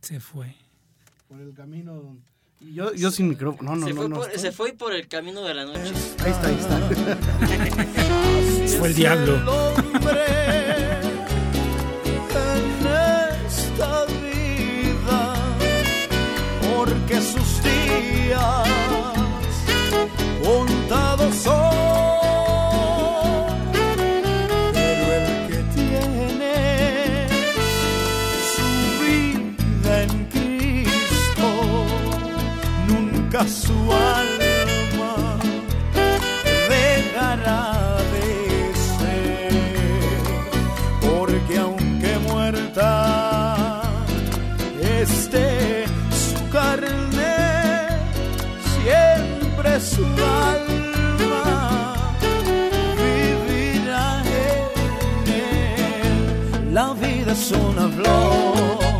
Se 0.00 0.18
fue. 0.18 0.54
Por 1.28 1.38
el 1.40 1.52
camino. 1.52 2.16
Yo, 2.60 2.94
yo 2.94 3.10
sin 3.10 3.28
micrófono. 3.28 3.72
No, 3.72 3.76
no, 3.76 3.86
se, 3.86 3.92
no. 3.92 4.00
fue 4.00 4.08
no, 4.08 4.16
por, 4.16 4.30
se 4.38 4.50
fue 4.52 4.72
por 4.72 4.94
el 4.94 5.08
camino 5.08 5.42
de 5.42 5.52
la 5.54 5.66
noche. 5.66 5.92
Ahí 6.20 6.30
está, 6.30 6.48
ahí 6.48 6.58
está. 6.58 6.78
Fue 8.78 8.88
el 8.88 8.94
diablo. 8.94 9.36
El 9.36 9.48
hombre 9.48 10.24
en 12.34 12.86
esta 13.46 14.06
vida, 14.06 15.34
porque 16.74 17.20
sus 17.20 17.62
días 17.62 18.68
contados 20.42 21.34
son. 21.36 21.61
Su 33.48 33.72
alma 33.92 35.38
dejará 36.68 37.96
de 38.12 38.28
ser, 38.96 39.52
porque 41.00 41.58
aunque 41.58 42.18
muerta 42.28 43.82
esté 44.80 45.84
su 46.10 46.48
carne, 46.50 47.36
siempre 48.74 49.80
su 49.80 50.04
alma 50.48 51.94
vivirá 52.96 54.20
en 54.20 55.32
él. 56.66 56.72
La 56.72 56.92
vida 56.94 57.32
es 57.32 57.50
una 57.50 57.88
flor 57.88 58.91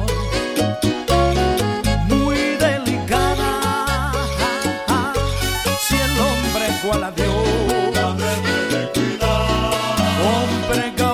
con 10.72 10.80
precaución, 10.80 11.11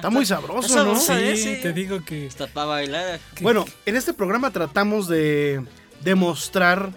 está. 0.00 0.10
Muy 0.10 0.26
sabroso, 0.26 0.66
Está 0.68 0.84
¿no? 0.84 0.96
sabroso, 0.98 1.16
¿eh? 1.16 1.36
Sí, 1.36 1.54
Sí. 1.56 1.62
te 1.62 1.72
digo 1.72 2.04
que 2.04 2.26
Está 2.26 2.46
para 2.46 2.66
bailar. 2.66 3.20
Bueno, 3.40 3.64
en 3.86 3.96
este 3.96 4.12
programa 4.12 4.50
tratamos 4.50 5.08
de 5.08 5.62
demostrar 6.04 6.90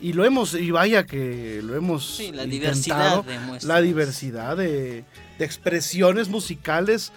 y 0.00 0.12
lo 0.12 0.24
hemos 0.24 0.54
y 0.54 0.70
vaya 0.70 1.04
que 1.06 1.60
lo 1.62 1.74
hemos 1.74 2.16
Sí, 2.16 2.30
la 2.32 2.44
intentado, 2.44 2.50
diversidad 2.52 3.24
de 3.24 3.38
muestras. 3.40 3.64
la 3.64 3.80
diversidad 3.80 4.56
de, 4.56 5.04
de 5.38 5.44
expresiones 5.44 6.28
musicales 6.28 7.12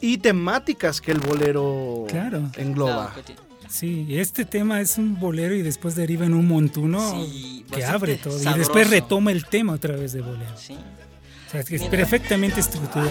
y 0.00 0.18
temáticas 0.18 1.00
que 1.00 1.12
el 1.12 1.20
bolero 1.20 2.06
Claro. 2.08 2.50
engloba. 2.56 3.12
Claro, 3.14 3.40
sí, 3.68 4.06
este 4.10 4.44
tema 4.44 4.80
es 4.80 4.98
un 4.98 5.18
bolero 5.20 5.54
y 5.54 5.62
después 5.62 5.94
deriva 5.94 6.26
en 6.26 6.34
un 6.34 6.48
montuno 6.48 7.12
Sí, 7.24 7.64
que 7.72 7.84
abre 7.84 8.16
todo 8.16 8.38
y 8.42 8.58
después 8.58 8.90
retoma 8.90 9.30
el 9.30 9.46
tema 9.46 9.72
otra 9.74 9.94
vez 9.94 10.12
de 10.12 10.20
bolero. 10.20 10.56
Sí. 10.56 10.74
O 11.46 11.50
sea, 11.52 11.60
es 11.60 11.68
que 11.68 11.76
es 11.76 11.82
Mira. 11.82 11.92
perfectamente 11.92 12.58
estructurado. 12.58 13.10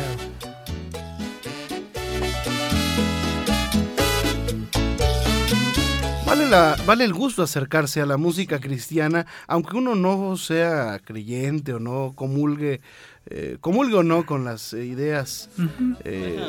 Vale, 6.44 6.50
la, 6.78 6.78
vale 6.86 7.04
el 7.06 7.14
gusto 7.14 7.44
acercarse 7.44 8.02
a 8.02 8.06
la 8.06 8.18
música 8.18 8.60
cristiana, 8.60 9.26
aunque 9.48 9.78
uno 9.78 9.96
no 9.96 10.36
sea 10.38 11.00
creyente 11.04 11.74
o 11.74 11.80
no 11.80 12.14
comulgue, 12.16 12.82
eh, 13.28 13.58
comulgue 13.62 13.96
o 13.96 14.04
no 14.04 14.26
con 14.26 14.44
las 14.46 14.74
eh, 14.74 14.86
ideas, 14.86 15.50
eh. 16.04 16.40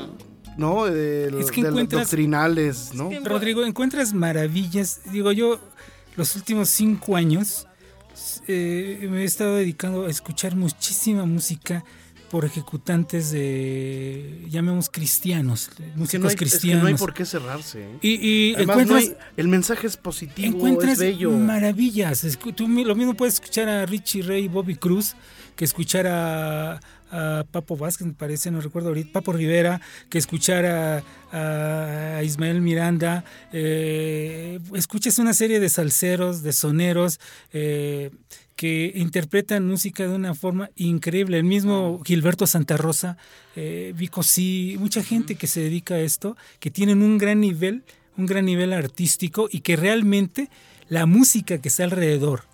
¿no? 0.57 0.85
De, 0.87 1.27
Es 1.41 1.51
que 1.51 1.63
de- 1.63 1.69
encuentras- 1.69 2.03
doctrinales, 2.03 2.95
¿no? 2.95 3.11
Rodrigo, 3.25 3.65
encuentras 3.65 4.13
maravillas. 4.15 5.01
Digo, 5.13 5.33
yo 5.33 5.61
los 6.17 6.37
últimos 6.37 6.69
cinco 6.69 7.17
años 7.17 7.67
eh, 8.47 9.07
me 9.11 9.23
he 9.23 9.25
estado 9.25 9.57
dedicando 9.57 10.07
a 10.07 10.11
escuchar 10.11 10.55
muchísima 10.55 11.25
música 11.27 11.85
por 12.35 12.45
ejecutantes 12.45 13.31
de, 13.31 14.45
llamemos 14.51 14.91
cristianos, 14.91 15.69
que 15.69 15.85
músicos 15.95 16.21
no 16.21 16.27
hay, 16.27 16.35
es 16.35 16.37
que 16.37 16.45
cristianos. 16.47 16.83
no 16.83 16.89
hay 16.89 16.95
por 16.95 17.15
qué 17.15 17.25
cerrarse. 17.25 17.85
¿eh? 17.85 17.99
Y, 18.03 18.11
y 18.51 18.55
Además, 18.57 18.87
no 18.89 18.97
hay- 18.97 19.15
el 19.37 19.47
mensaje 19.47 19.87
es 19.87 19.97
positivo, 19.97 20.49
encuentras 20.49 20.95
es 20.95 20.99
bello. 20.99 21.31
maravillas. 21.31 22.27
Tú 22.57 22.67
lo 22.67 22.97
mismo 22.97 23.15
puedes 23.15 23.35
escuchar 23.35 23.69
a 23.69 23.87
Richie 23.87 24.23
Ray 24.23 24.47
y 24.47 24.49
Bobby 24.49 24.75
Cruz 24.75 25.15
que 25.55 25.65
escuchar 25.65 26.09
a, 26.09 26.81
a 27.13 27.45
Papo 27.53 27.77
Vázquez, 27.77 28.05
me 28.09 28.15
parece, 28.15 28.51
no 28.51 28.61
recuerdo 28.61 28.89
ahorita, 28.89 29.13
Papo 29.13 29.33
Rivera, 29.33 29.81
que 30.11 30.19
escuchar 30.19 30.67
a, 30.67 32.17
a 32.19 32.23
Ismael 32.25 32.61
Miranda. 32.63 33.25
Eh, 33.53 34.59
escuchas 34.75 35.21
una 35.21 35.35
serie 35.35 35.61
de 35.61 35.69
salseros, 35.69 36.43
de 36.43 36.53
soneros. 36.53 37.21
eh, 37.53 38.11
que 38.57 38.93
interpretan 38.95 39.67
música 39.67 40.07
de 40.07 40.15
una 40.15 40.35
forma 40.35 40.71
increíble. 40.77 41.39
El 41.39 41.45
mismo 41.45 42.01
Gilberto 42.05 42.47
Santa 42.47 42.77
Rosa, 42.77 43.17
eh, 43.57 43.93
Vico 43.97 44.23
sí, 44.23 44.77
mucha 44.79 45.03
gente 45.03 45.35
que 45.35 45.47
se 45.47 45.61
dedica 45.61 45.95
a 45.95 46.01
esto, 46.01 46.37
que 46.61 46.71
tienen 46.71 47.03
un 47.03 47.19
gran 47.19 47.41
nivel, 47.41 47.83
un 48.17 48.27
gran 48.27 48.45
nivel 48.45 48.73
artístico 48.73 49.49
y 49.51 49.61
que 49.61 49.77
realmente 49.77 50.51
la 50.89 51.07
música 51.07 51.59
que 51.59 51.69
está 51.69 51.85
alrededor 51.85 52.45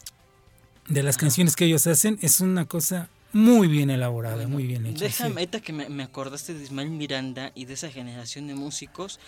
de 0.89 1.03
las 1.03 1.17
canciones 1.17 1.55
que 1.55 1.67
ellos 1.67 1.87
hacen 1.87 2.19
es 2.23 2.41
una 2.41 2.65
cosa 2.65 3.09
muy 3.33 3.69
bien 3.69 3.91
elaborada, 3.91 4.49
muy 4.49 4.65
bien 4.67 4.87
hecha. 4.87 5.05
Déjame, 5.05 5.31
sí. 5.31 5.39
ahorita 5.39 5.61
que 5.61 5.73
me, 5.73 5.89
me 5.89 6.03
acordaste 6.03 6.55
de 6.55 6.65
Ismael 6.65 6.91
Miranda 6.91 7.53
y 7.55 7.67
de 7.67 7.75
esa 7.75 7.91
generación 7.91 8.49
de 8.49 8.55
músicos, 8.55 9.21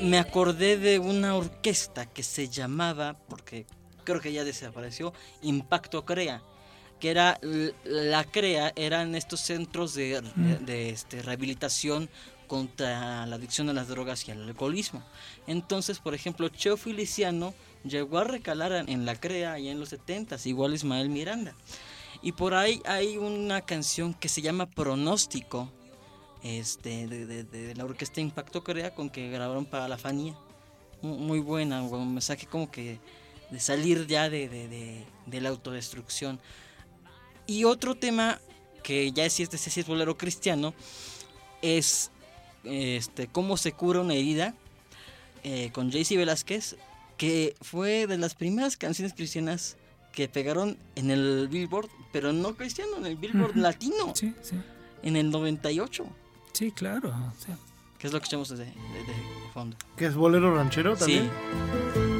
me 0.00 0.18
acordé 0.18 0.76
de 0.76 1.00
una 1.00 1.34
orquesta 1.34 2.06
que 2.06 2.22
se 2.22 2.48
llamaba, 2.48 3.18
porque 3.28 3.66
creo 4.08 4.20
que 4.20 4.32
ya 4.32 4.44
desapareció, 4.44 5.12
Impacto 5.42 6.04
Crea, 6.04 6.42
que 7.00 7.10
era 7.10 7.38
la 7.84 8.24
Crea, 8.24 8.72
eran 8.74 9.14
estos 9.14 9.40
centros 9.40 9.94
de, 9.94 10.20
de- 10.20 10.58
de, 10.58 10.90
este, 10.90 11.22
rehabilitación 11.22 12.08
contra 12.48 13.26
la 13.26 13.36
adicción 13.36 13.68
a 13.68 13.72
las 13.74 13.88
drogas 13.88 14.26
y 14.26 14.30
al 14.30 14.42
alcoholismo. 14.42 15.02
Entonces, 15.46 15.98
por 15.98 16.14
ejemplo, 16.14 16.48
Cheo 16.48 16.76
Feliciano 16.78 17.52
llegó 17.84 18.18
a 18.18 18.24
recalar 18.24 18.72
en- 18.72 19.04
la 19.04 19.14
CREA 19.16 19.58
ya 19.58 19.70
en 19.70 19.78
los 19.78 19.90
70s, 19.92 20.46
igual 20.46 20.74
Ismael 20.74 21.10
Miranda. 21.10 21.54
Y 22.22 22.32
por 22.32 22.54
ahí 22.54 22.80
hay 22.86 23.16
una 23.18 23.60
canción 23.60 24.14
que 24.14 24.28
se 24.28 24.40
llama 24.42 24.66
Pronóstico, 24.66 25.70
este, 26.42 27.06
de, 27.06 27.26
de- 27.26 27.44
de 27.44 27.74
la 27.74 27.84
orquesta 27.84 28.20
Impacto 28.20 28.64
Corea, 28.64 28.94
con 28.94 29.10
que 29.10 29.30
grabaron 29.30 29.66
para 29.66 29.86
la 29.86 29.98
Fanía. 29.98 30.34
Mu- 31.02 31.16
Muy 31.18 31.40
buena, 31.40 31.82
un 31.82 32.14
mensaje 32.14 32.46
como 32.46 32.70
que 32.70 32.98
de 33.50 33.60
salir 33.60 34.06
ya 34.06 34.28
de, 34.30 34.48
de- 34.48 34.68
de- 34.68 35.04
de 35.26 35.40
la 35.40 35.48
autodestrucción. 35.50 36.40
Y 37.46 37.64
otro 37.64 37.94
tema 37.94 38.40
que 38.82 39.10
ya 39.12 39.24
es 39.24 39.40
este 39.40 39.58
sí 39.58 39.80
es 39.80 39.86
bolero 39.86 40.16
cristiano 40.18 40.74
es 41.62 42.10
este 42.64 43.26
cómo 43.28 43.56
se 43.56 43.72
cura 43.72 44.00
una 44.00 44.14
herida 44.14 44.54
eh, 45.44 45.70
con 45.72 45.90
JC 45.90 46.16
Velázquez, 46.16 46.76
que 47.16 47.54
fue 47.60 48.06
de 48.06 48.18
las 48.18 48.34
primeras 48.34 48.76
canciones 48.76 49.14
cristianas 49.14 49.76
que 50.12 50.28
pegaron 50.28 50.76
en 50.96 51.10
el 51.10 51.48
Billboard, 51.48 51.88
pero 52.12 52.32
no 52.32 52.54
cristiano, 52.56 52.96
en 52.98 53.06
el 53.06 53.16
Billboard 53.16 53.50
Ujú. 53.52 53.60
latino, 53.60 54.14
Sí, 54.14 54.34
sí, 54.42 54.56
en 55.02 55.16
el 55.16 55.30
98, 55.30 56.06
sí, 56.52 56.72
claro. 56.72 57.14
sea, 57.38 57.56
que 57.98 58.06
es 58.08 58.12
lo 58.12 58.20
que 58.20 58.26
echamos 58.26 58.48
de, 58.50 58.56
de- 58.56 58.64
de 58.64 59.14
fondo. 59.54 59.76
¿Que 59.96 60.06
es 60.06 60.14
bolero 60.14 60.54
ranchero 60.54 60.96
también? 60.96 61.30
Sí. 61.94 62.17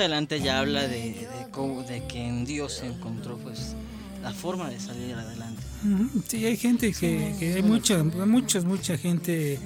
Adelante 0.00 0.40
ya 0.40 0.58
habla 0.58 0.82
de, 0.88 0.98
de, 1.12 1.46
cómo- 1.52 1.82
de 1.82 2.04
que 2.06 2.26
en 2.26 2.44
Dios 2.44 2.74
se 2.74 2.86
encontró 2.86 3.38
pues 3.38 3.74
la 4.22 4.32
forma 4.32 4.68
de 4.68 4.78
salir 4.80 5.14
adelante. 5.14 5.62
Sí, 6.28 6.44
hay 6.44 6.56
gente 6.56 6.92
que, 6.92 7.34
que 7.38 7.54
hay 7.54 7.62
mucha, 7.62 8.02
muchas, 8.04 8.64
mucha 8.64 8.98
gente 8.98 9.58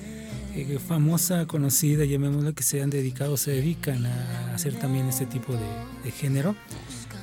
eh, 0.54 0.78
famosa, 0.86 1.46
conocida, 1.46 2.04
llamémosla, 2.04 2.52
que 2.52 2.62
se 2.62 2.80
han 2.82 2.90
dedicado, 2.90 3.36
se 3.36 3.50
dedican 3.50 4.06
a 4.06 4.54
hacer 4.54 4.78
también 4.78 5.06
este 5.08 5.26
tipo 5.26 5.52
de 5.54 6.10
género. 6.12 6.54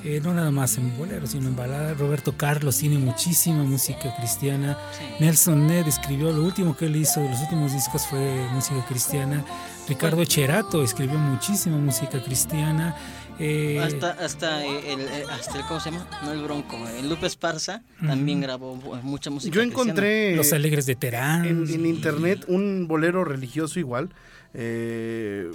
Eh, 0.04 0.20
no 0.24 0.34
nada 0.34 0.50
más 0.50 0.78
en 0.78 0.98
bolero, 0.98 1.28
sino 1.28 1.48
en 1.48 1.56
balada. 1.56 1.94
Roberto 1.94 2.36
Carlos 2.36 2.78
tiene 2.78 2.98
muchísima 2.98 3.64
música 3.64 4.16
cristiana. 4.18 4.76
Nelson 5.20 5.68
Ned 5.68 5.88
escribió, 5.88 6.32
lo 6.32 6.44
último 6.44 6.76
que 6.76 6.86
él 6.88 6.96
hizo 6.96 7.20
de 7.22 7.30
los 7.30 7.40
últimos 7.42 7.72
discos 7.72 8.08
fue 8.08 8.48
música 8.52 8.84
cristiana. 8.88 9.46
Ricardo 9.88 10.26
Cherato 10.26 10.84
escribió 10.84 11.20
muchísima 11.20 11.78
música 11.78 12.22
cristiana. 12.24 12.96
Eh, 13.40 13.80
Hasta, 13.80 14.12
hasta, 14.12 14.66
el, 14.66 15.08
hasta 15.30 15.58
el, 15.60 15.66
¿cómo 15.66 15.80
se 15.80 15.92
llama? 15.92 16.08
No 16.24 16.32
el 16.32 16.42
Bronco, 16.44 16.78
el 17.00 17.08
Lupe 17.10 17.26
Esparza 17.28 17.82
también 18.06 18.42
grabó 18.42 18.76
mucha 19.04 19.30
música 19.30 19.54
Yo 19.56 19.62
cristiana. 19.62 19.84
encontré 19.84 20.36
Los 20.36 20.52
Alegres 20.54 20.86
de 20.86 20.96
Terán. 20.96 21.46
en, 21.46 21.68
en 21.70 21.86
internet 21.86 22.46
un 22.48 22.88
bolero 22.88 23.24
religioso 23.24 23.80
igual 23.80 24.10
eh, 24.54 25.50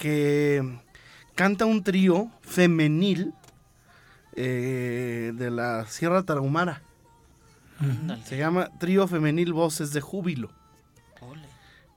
que 0.00 0.62
canta 1.34 1.64
un 1.64 1.82
trío 1.82 2.30
femenil 2.42 3.34
eh, 4.36 5.32
de 5.34 5.50
la 5.50 5.86
Sierra 5.86 6.22
Tarahumara. 6.22 6.82
Se 8.26 8.36
llama 8.36 8.68
Trío 8.78 9.08
Femenil 9.08 9.54
Voces 9.54 9.94
de 9.94 10.02
Júbilo. 10.02 10.50
Ole. 11.22 11.46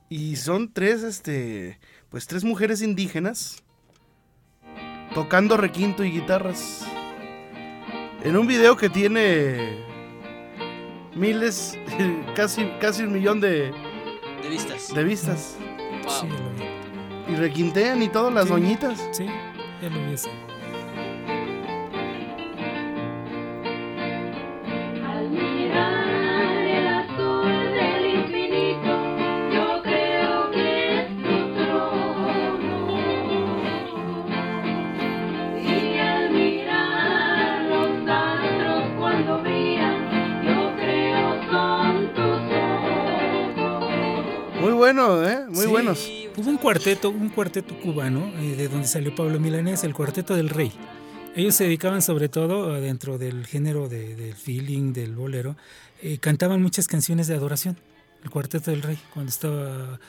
Y 0.08 0.38
son 0.38 0.72
tres, 0.72 1.04
este, 1.04 1.78
pues 2.10 2.26
tres 2.26 2.46
mujeres 2.46 2.82
indígenas 2.82 3.62
tocando 5.14 5.58
requinto 5.58 6.06
y 6.06 6.12
guitarras. 6.12 6.86
En 8.24 8.38
un 8.38 8.48
video 8.48 8.78
que 8.78 8.90
tiene 8.90 9.84
miles, 11.16 11.78
casi, 12.36 12.66
casi 12.80 13.04
un 13.04 13.12
millón 13.12 13.42
de, 13.42 13.74
De 14.42 14.50
vistas. 14.50 14.94
de 14.94 15.04
vistas. 15.04 15.58
Wow. 16.04 16.12
Sí. 16.12 16.28
Y 17.34 17.36
requintean 17.36 18.04
y 18.04 18.10
todo, 18.10 18.30
las 18.30 18.46
Sí. 18.46 18.52
doñitas. 18.52 19.10
Sí, 19.12 19.26
ya 19.82 19.90
lo 19.90 20.06
vi. 20.06 20.14
ese. 20.14 20.30
Al 25.06 25.30
mirar 25.30 26.66
el 26.66 26.88
azul 26.88 27.52
del 27.74 28.06
infinito, 28.20 28.94
yo 29.52 29.82
creo 29.84 30.52
que 30.52 31.00
es 31.00 31.08
tu 31.24 31.36
trono. 31.56 33.00
Y 35.60 35.98
al 35.98 36.32
mirar 36.32 37.62
los 37.64 38.10
astros 38.10 38.84
cuando 39.00 39.42
brillan, 39.42 40.44
yo 40.46 40.76
creo 40.78 41.28
son 41.52 42.14
tus 42.14 42.42
ojos. 43.58 44.62
Muy 44.62 44.74
bueno, 44.74 45.24
¿eh? 45.24 45.46
Muy 45.48 45.66
Sí. 45.66 45.68
buenos. 45.68 46.00
Hubo 46.36 46.50
un 46.50 46.58
cuarteto, 46.58 47.10
un 47.10 47.30
cuarteto 47.30 47.80
cubano, 47.80 48.32
eh, 48.40 48.56
de 48.56 48.68
donde 48.68 48.88
salió 48.88 49.14
Pablo 49.14 49.40
Milanés, 49.40 49.84
el 49.84 49.94
Cuarteto 49.94 50.36
del 50.36 50.50
Rey. 50.50 50.72
Ellos 51.36 51.56
se 51.56 51.66
dedicaban 51.66 52.02
sobre 52.02 52.28
todo 52.30 52.76
eh, 52.76 52.82
dentro 52.82 53.18
del 53.18 53.46
género 53.46 53.88
de- 53.88 54.16
del 54.16 54.34
feeling, 54.34 54.94
del 54.94 55.16
bolero, 55.16 55.56
eh, 56.02 56.18
cantaban 56.18 56.62
muchas 56.62 56.88
canciones 56.88 57.28
de 57.28 57.36
adoración. 57.36 57.78
El 58.24 58.30
Cuarteto 58.32 58.72
del 58.72 58.82
Rey, 58.82 58.98
cuando 59.14 59.30
estaba 59.30 60.00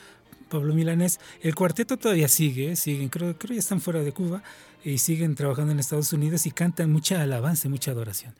Pablo 0.49 0.73
Milanés. 0.73 1.19
El 1.41 1.53
cuarteto 1.55 1.97
todavía 1.97 2.27
sigue, 2.27 2.75
siguen, 2.75 3.09
creo, 3.09 3.37
creo 3.37 3.53
ya 3.53 3.59
están 3.59 3.81
fuera 3.81 4.01
de 4.01 4.11
Cuba 4.11 4.41
y 4.83 4.99
siguen 4.99 5.35
trabajando 5.35 5.71
en 5.73 5.79
Estados 5.79 6.13
Unidos 6.13 6.45
y 6.45 6.51
cantan 6.51 6.91
mucha 6.91 7.21
alabanza, 7.21 7.67
y 7.67 7.71
mucha 7.71 7.91
adoración. 7.91 8.33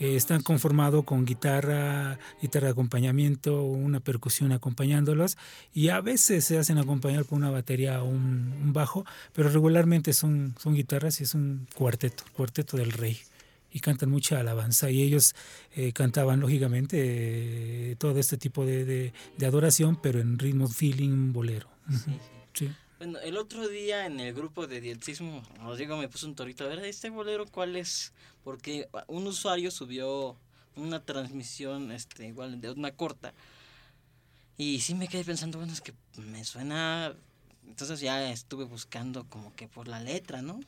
Eh, 0.00 0.16
están 0.16 0.42
conformados 0.42 1.04
con 1.04 1.24
guitarra, 1.26 2.18
guitarra 2.42 2.66
de 2.68 2.72
acompañamiento, 2.72 3.62
una 3.62 4.00
percusión 4.00 4.50
acompañándolos 4.50 5.36
y 5.74 5.90
a 5.90 6.00
veces 6.00 6.44
se 6.46 6.58
hacen 6.58 6.78
acompañar 6.78 7.24
por 7.26 7.36
una 7.38 7.50
batería 7.50 8.02
o 8.02 8.06
un, 8.08 8.52
un 8.62 8.72
bajo, 8.72 9.04
pero 9.34 9.50
regularmente 9.50 10.12
son, 10.14 10.54
son 10.58 10.74
guitarras 10.74 11.20
y 11.20 11.24
es 11.24 11.34
un 11.34 11.66
cuarteto, 11.74 12.24
cuarteto 12.32 12.76
del 12.78 12.92
rey. 12.92 13.18
Y 13.72 13.78
cantan 13.78 14.10
mucha 14.10 14.40
alabanza 14.40 14.90
y 14.90 15.00
ellos 15.02 15.36
eh, 15.76 15.92
cantaban 15.92 16.40
lógicamente 16.40 16.96
eh, 17.92 17.96
todo 17.98 18.18
este 18.18 18.36
tipo 18.36 18.64
de, 18.66 18.84
de- 18.84 19.12
de 19.38 19.46
adoración, 19.46 19.94
pero 20.02 20.18
en 20.20 20.38
ritmo 20.40 20.66
feeling 20.66 21.32
bolero. 21.32 21.68
Sí, 21.88 22.12
sí. 22.54 22.70
Bueno, 23.00 23.18
el 23.20 23.38
otro 23.38 23.66
día 23.66 24.04
en 24.04 24.20
el 24.20 24.34
grupo 24.34 24.66
de 24.66 24.78
dietismo, 24.82 25.42
Rodrigo 25.62 25.96
me 25.96 26.06
puso 26.10 26.26
un 26.26 26.34
torito. 26.34 26.64
A 26.64 26.68
ver, 26.68 26.80
¿este 26.84 27.08
bolero 27.08 27.46
cuál 27.46 27.76
es? 27.76 28.12
Porque 28.44 28.90
un 29.06 29.26
usuario 29.26 29.70
subió 29.70 30.36
una 30.76 31.00
transmisión, 31.02 31.92
este, 31.92 32.26
igual 32.26 32.60
de 32.60 32.70
una 32.72 32.90
corta. 32.90 33.32
Y 34.58 34.80
sí 34.80 34.94
me 34.94 35.08
quedé 35.08 35.24
pensando, 35.24 35.56
bueno, 35.56 35.72
es 35.72 35.80
que 35.80 35.94
me 36.18 36.44
suena. 36.44 37.14
Entonces 37.66 38.00
ya 38.00 38.30
estuve 38.30 38.64
buscando 38.64 39.24
como 39.30 39.54
que 39.56 39.66
por 39.66 39.88
la 39.88 39.98
letra, 40.00 40.42
¿no? 40.42 40.60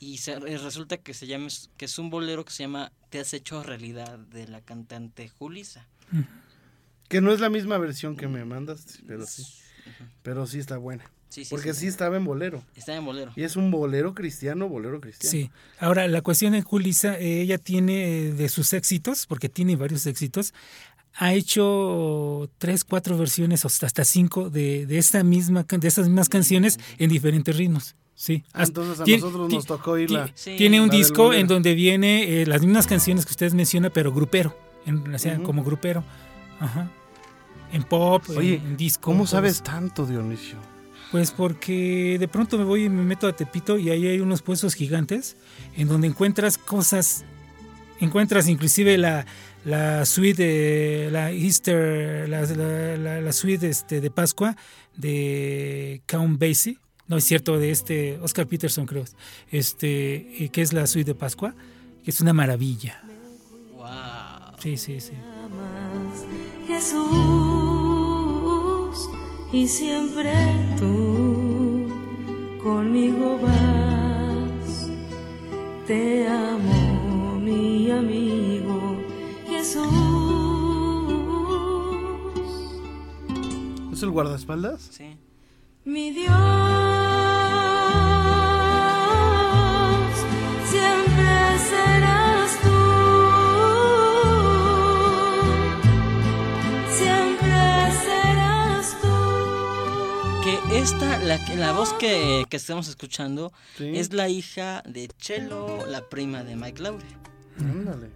Y 0.00 0.16
se- 0.18 0.32
y 0.50 0.56
resulta 0.56 0.96
que 0.96 1.12
se 1.12 1.26
llama, 1.26 1.48
que 1.76 1.84
es 1.84 1.98
un 1.98 2.08
bolero 2.08 2.46
que 2.46 2.52
se 2.52 2.62
llama 2.62 2.90
Te 3.10 3.20
has 3.20 3.34
hecho 3.34 3.62
realidad 3.62 4.18
de 4.18 4.48
la 4.48 4.62
cantante 4.62 5.28
Julisa. 5.28 5.86
Que 7.10 7.20
no 7.20 7.32
es 7.32 7.40
la 7.40 7.50
misma 7.50 7.76
versión 7.76 8.16
que 8.16 8.28
me 8.28 8.46
mandas, 8.46 8.98
pero 9.06 9.26
sí. 9.26 9.44
Pero 10.22 10.46
sí 10.46 10.58
está 10.58 10.78
buena. 10.78 11.04
Sí, 11.34 11.44
sí, 11.44 11.50
Porque 11.50 11.74
sí. 11.74 11.80
sí 11.80 11.86
estaba 11.88 12.16
en 12.16 12.24
bolero. 12.24 12.62
Está 12.76 12.94
en 12.94 13.04
bolero. 13.04 13.32
Y 13.34 13.42
es 13.42 13.56
un 13.56 13.72
bolero 13.72 14.14
cristiano, 14.14 14.68
bolero 14.68 15.00
cristiano. 15.00 15.32
Sí. 15.32 15.50
Ahora, 15.80 16.06
la 16.06 16.22
cuestión 16.22 16.52
de 16.52 16.62
Julissa, 16.62 17.18
eh, 17.18 17.40
ella 17.40 17.58
tiene 17.58 18.04
eh, 18.28 18.32
de 18.32 18.48
sus 18.48 18.72
éxitos, 18.72 19.26
porque 19.26 19.48
tiene 19.48 19.74
varios 19.74 20.06
éxitos, 20.06 20.54
ha 21.16 21.34
hecho 21.34 22.48
tres, 22.58 22.84
cuatro 22.84 23.18
versiones, 23.18 23.64
hasta, 23.64 23.86
hasta 23.86 24.04
cinco, 24.04 24.48
de, 24.48 24.86
de, 24.86 24.98
esta 24.98 25.24
misma, 25.24 25.64
de 25.68 25.88
estas 25.88 26.06
mismas 26.06 26.28
canciones 26.28 26.78
en 26.98 27.10
diferentes 27.10 27.56
ritmos. 27.56 27.96
Sí. 28.14 28.44
Ah, 28.52 28.62
entonces 28.62 29.00
a 29.00 29.04
nosotros 29.04 29.52
nos 29.52 29.66
tocó 29.66 29.98
ir 29.98 30.12
la... 30.12 30.30
Sí. 30.36 30.54
Tiene 30.56 30.80
un 30.80 30.86
la 30.86 30.94
disco 30.94 31.24
bolero. 31.24 31.40
en 31.40 31.48
donde 31.48 31.74
viene 31.74 32.42
eh, 32.42 32.46
las 32.46 32.60
mismas 32.62 32.86
canciones 32.86 33.26
que 33.26 33.32
ustedes 33.32 33.54
mencionan, 33.54 33.90
pero 33.92 34.12
grupero, 34.12 34.56
en, 34.86 35.12
o 35.12 35.18
sea, 35.18 35.42
como 35.42 35.64
grupero. 35.64 36.04
Ajá. 36.60 36.88
En 37.72 37.82
pop, 37.82 38.22
en- 38.28 38.38
Oye, 38.38 38.54
en, 38.54 38.76
disco. 38.76 39.00
¿cómo 39.02 39.26
sabes 39.26 39.64
tanto, 39.64 40.06
Dionisio? 40.06 40.58
Pues 41.14 41.30
porque 41.30 42.16
de 42.18 42.26
pronto 42.26 42.58
me 42.58 42.64
voy 42.64 42.86
y 42.86 42.88
me 42.88 43.04
meto 43.04 43.28
a 43.28 43.36
Tepito 43.36 43.78
y 43.78 43.88
ahí 43.88 44.04
hay 44.08 44.18
unos 44.18 44.42
puestos 44.42 44.74
gigantes 44.74 45.36
en 45.76 45.86
donde 45.86 46.08
encuentras 46.08 46.58
cosas, 46.58 47.24
encuentras 48.00 48.48
inclusive 48.48 48.98
la, 48.98 49.24
la 49.64 50.04
suite, 50.06 50.42
de, 50.42 51.10
la 51.12 51.30
Easter, 51.30 52.28
la, 52.28 52.40
la- 52.42 52.96
la- 52.96 53.20
la 53.20 53.32
suite 53.32 53.68
este, 53.68 54.00
de 54.00 54.10
Pascua 54.10 54.56
de 54.96 56.02
Count 56.06 56.36
Basie, 56.40 56.78
no 57.06 57.16
es 57.18 57.22
cierto, 57.22 57.60
de 57.60 57.70
este 57.70 58.18
Oscar 58.20 58.48
Peterson 58.48 58.84
creo, 58.84 59.04
este, 59.52 60.42
eh, 60.44 60.48
que 60.48 60.62
es 60.62 60.72
la 60.72 60.84
suite 60.88 61.12
de 61.12 61.14
Pascua, 61.14 61.54
que 62.04 62.10
es 62.10 62.20
una 62.20 62.32
maravilla. 62.32 63.00
Wow. 63.76 63.86
Sí, 64.60 64.76
sí, 64.76 64.98
sí. 65.00 65.12
amas, 65.44 66.24
Jesús, 66.66 67.04
y 69.52 69.68
siempre 69.68 70.32
tú 70.76 71.03
conmigo 72.64 73.38
vas. 73.40 74.88
Te 75.86 76.26
amo, 76.26 77.38
mi 77.38 77.90
amigo 77.90 78.96
Jesús. 79.46 79.84
¿Es 83.92 84.02
el 84.02 84.10
guardaespaldas? 84.10 84.80
Sí. 84.90 85.18
Mi 85.84 86.10
Dios, 86.10 87.03
esta, 100.84 101.18
la, 101.56 101.72
voz 101.72 101.94
que, 101.94 102.44
que 102.50 102.56
estamos 102.58 102.88
escuchando 102.88 103.52
Sí. 103.78 103.92
es 103.96 104.12
la 104.12 104.28
hija 104.28 104.82
de 104.86 105.08
Chelo, 105.18 105.86
la 105.86 106.08
prima 106.10 106.44
de 106.44 106.56
Mike 106.56 106.82
Laure. 106.82 107.04
Ándale. 107.58 108.10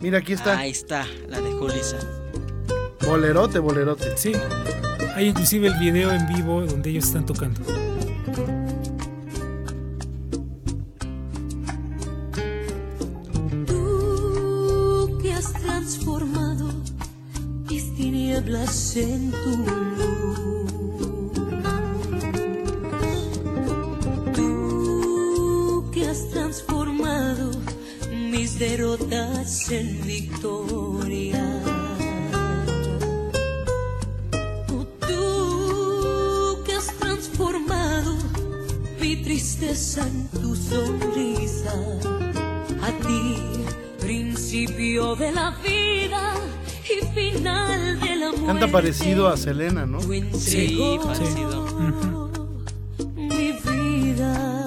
Mira, 0.00 0.18
aquí 0.18 0.32
está. 0.32 0.58
Ahí 0.58 0.70
está, 0.72 1.06
la 1.28 1.40
de 1.40 1.52
Julissa. 1.52 1.98
Bolerote, 3.06 3.58
bolerote. 3.60 4.16
Sí, 4.16 4.32
hay 5.14 5.28
inclusive 5.28 5.68
el 5.68 5.78
video 5.78 6.10
en 6.12 6.26
vivo 6.26 6.62
donde 6.62 6.90
ellos 6.90 7.04
están 7.04 7.26
tocando. 7.26 7.60
Tú 13.66 15.18
que 15.22 15.32
has 15.32 15.52
transformado 15.52 16.72
mis 17.68 17.94
tinieblas 17.94 18.96
en 18.96 19.30
tu 19.30 19.56
parecido 48.74 49.28
a 49.28 49.36
Selena, 49.36 49.86
¿no? 49.86 50.00
Sí, 50.00 50.16
entregó 50.16 51.00
parecido. 51.02 51.64
mi 53.14 53.52
vida. 53.52 54.66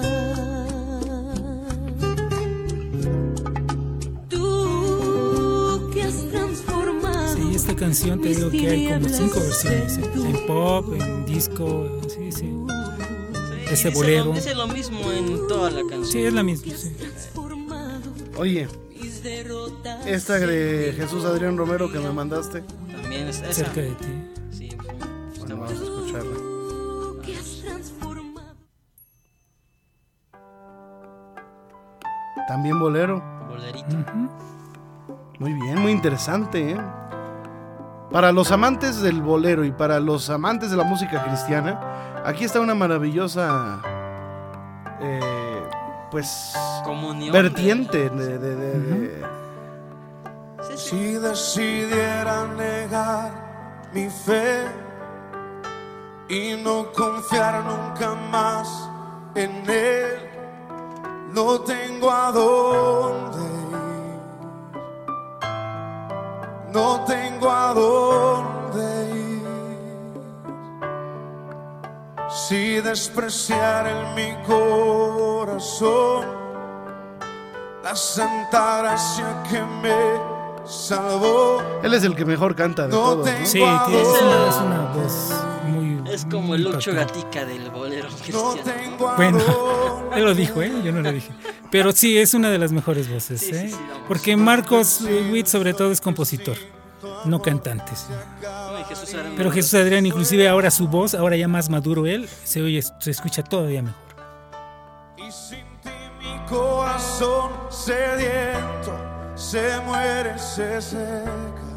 Tú 4.30 5.90
que 5.92 6.02
has 6.02 6.28
transformado. 6.30 7.36
Sí, 7.36 7.54
esta 7.54 7.76
canción 7.76 8.20
te 8.22 8.28
digo 8.30 8.50
que 8.50 8.68
hay 8.68 8.88
como 8.88 9.08
cinco 9.10 9.40
versiones, 9.40 9.98
¿eh? 9.98 10.10
en 10.14 10.46
pop, 10.46 10.86
en 10.98 11.26
disco, 11.26 12.00
sí, 12.08 12.32
sí. 12.32 12.50
Sí, 12.50 13.74
Ese 13.74 13.90
bolero. 13.90 14.24
Lo, 14.24 14.32
dice 14.32 14.54
lo 14.54 14.68
mismo 14.68 15.12
en 15.12 15.46
toda 15.48 15.70
la 15.70 15.80
canción. 15.80 16.06
Sí, 16.06 16.22
es 16.22 16.32
la 16.32 16.42
misma. 16.42 16.74
sí. 16.74 16.92
Oye, 18.38 18.68
esta 20.06 20.38
de 20.38 20.94
Jesús 20.96 21.24
Adrián 21.24 21.58
Romero 21.58 21.92
que 21.92 21.98
me 21.98 22.10
mandaste. 22.10 22.62
También 23.18 23.28
esa. 23.28 23.52
Cerca 23.52 23.80
de 23.80 23.90
ti. 23.92 24.32
Sí, 24.50 24.66
está 24.68 24.82
Bueno, 24.84 25.56
bueno. 25.56 25.56
vamos 25.56 25.70
a 25.70 25.84
escucharla. 25.84 26.36
También 32.46 32.78
bolero. 32.78 33.22
Bolerito. 33.48 33.96
Muy 35.38 35.52
bien, 35.52 35.78
muy 35.80 35.92
interesante. 35.92 36.72
¿eh? 36.72 36.80
Para 38.10 38.32
los 38.32 38.50
amantes 38.52 39.00
del 39.02 39.20
bolero 39.22 39.64
y 39.64 39.70
para 39.72 40.00
los 40.00 40.30
amantes 40.30 40.70
de 40.70 40.76
la 40.76 40.84
música 40.84 41.22
cristiana, 41.24 42.22
aquí 42.24 42.44
está 42.44 42.60
una 42.60 42.74
maravillosa, 42.74 43.80
eh, 45.00 45.62
pues, 46.10 46.54
Comunión. 46.84 47.32
vertiente 47.32 48.08
de, 48.08 48.38
de-. 48.38 49.22
Si 50.78 51.14
decidiera 51.14 52.46
negar 52.56 53.32
mi 53.92 54.08
fe 54.08 54.64
y 56.28 56.54
no 56.62 56.92
confiar 56.92 57.64
nunca 57.64 58.14
más 58.30 58.88
en 59.34 59.68
Él, 59.68 60.30
no 61.34 61.60
tengo 61.62 62.08
a 62.08 62.30
dónde 62.30 63.38
ir. 63.72 64.20
No 66.72 67.04
tengo 67.06 67.50
a 67.50 67.74
dónde 67.74 69.10
ir. 69.16 69.42
Si 72.30 72.80
despreciar 72.80 73.88
en 73.88 74.14
mi 74.14 74.32
corazón 74.46 76.24
la 77.82 77.96
santa 77.96 78.78
gracia 78.78 79.42
que 79.50 79.60
me 79.82 80.37
salvó. 80.68 81.62
Él 81.82 81.94
es 81.94 82.04
el 82.04 82.14
que 82.14 82.24
mejor 82.24 82.54
canta 82.54 82.82
de 82.86 82.88
No 82.88 82.98
todos. 82.98 83.16
¿no? 83.18 83.24
tengo 83.24 83.46
Sí, 83.46 83.58
tiene- 83.58 84.02
es 84.02 84.08
una, 84.22 84.48
es 84.48 84.56
una 84.56 84.92
voz 84.92 85.32
muy. 85.66 86.12
Es 86.12 86.24
como 86.24 86.42
muy 86.48 86.56
el 86.58 86.64
Lucho 86.64 86.90
impactante. 86.90 87.20
Gatica 87.20 87.44
del 87.44 87.70
bolero 87.70 88.08
No 88.10 88.16
cristiano. 88.16 88.54
tengo 88.64 89.08
a 89.08 89.16
Bueno, 89.16 89.38
él 90.14 90.24
lo 90.24 90.34
dijo, 90.34 90.62
¿eh? 90.62 90.72
Yo 90.84 90.92
no 90.92 91.00
lo 91.02 91.12
dije. 91.12 91.30
Pero 91.70 91.92
sí, 91.92 92.16
es 92.18 92.32
una 92.34 92.50
de 92.50 92.58
las 92.58 92.72
mejores 92.72 93.10
voces, 93.12 93.40
Sí, 93.40 93.50
¿eh? 93.54 93.68
sí. 93.70 93.76
Porque 94.08 94.36
Marcos 94.36 95.02
Witt, 95.30 95.46
sobre 95.46 95.74
todo, 95.74 95.90
es 95.92 96.00
compositor, 96.00 96.56
no 97.26 97.42
cantante. 97.42 97.92
No, 98.42 98.84
Jesús 98.86 99.14
Pero 99.36 99.50
Jesús 99.50 99.74
Adrián, 99.74 100.06
inclusive 100.06 100.48
ahora 100.48 100.70
su 100.70 100.88
voz, 100.88 101.14
ahora 101.14 101.36
ya 101.36 101.46
más 101.46 101.68
maduro 101.68 102.06
él, 102.06 102.26
se 102.44 102.62
oye, 102.62 102.80
se 103.00 103.10
escucha 103.10 103.42
todavía 103.42 103.82
mejor. 103.82 104.00
Y 105.18 105.30
sin 105.30 105.58
ti 105.82 105.90
mi 106.20 106.38
corazón 106.48 107.50
sediento 107.68 108.96
se 109.38 109.80
muere, 109.86 110.36
se 110.36 110.82
seca. 110.82 111.68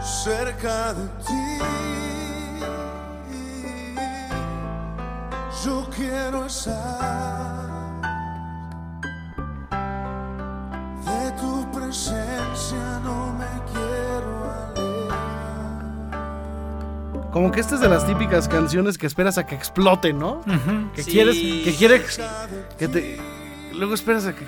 Cerca 0.00 0.94
de 0.94 1.08
ti, 1.26 1.58
yo 5.64 5.86
quiero 5.90 6.46
estar. 6.46 6.76
De 11.04 11.32
tu 11.32 11.66
presencia 11.72 13.00
no 13.02 13.32
me 13.32 13.52
quiero 13.72 14.30
alejar. 14.52 14.95
Como 17.36 17.52
que 17.52 17.60
esta 17.60 17.74
es 17.74 17.82
de 17.82 17.88
las 17.90 18.06
típicas 18.06 18.48
canciones 18.48 18.96
que 18.96 19.06
esperas 19.06 19.36
a 19.36 19.44
que 19.46 19.54
explote, 19.54 20.14
¿no? 20.14 20.40
Que 20.94 21.02
Sí. 21.02 21.10
quieres, 21.10 21.36
que 21.36 21.74
quieres, 21.76 22.18
que 22.78 22.88
te, 22.88 23.18
luego 23.74 23.92
esperas 23.92 24.24
a 24.24 24.34
que, 24.34 24.42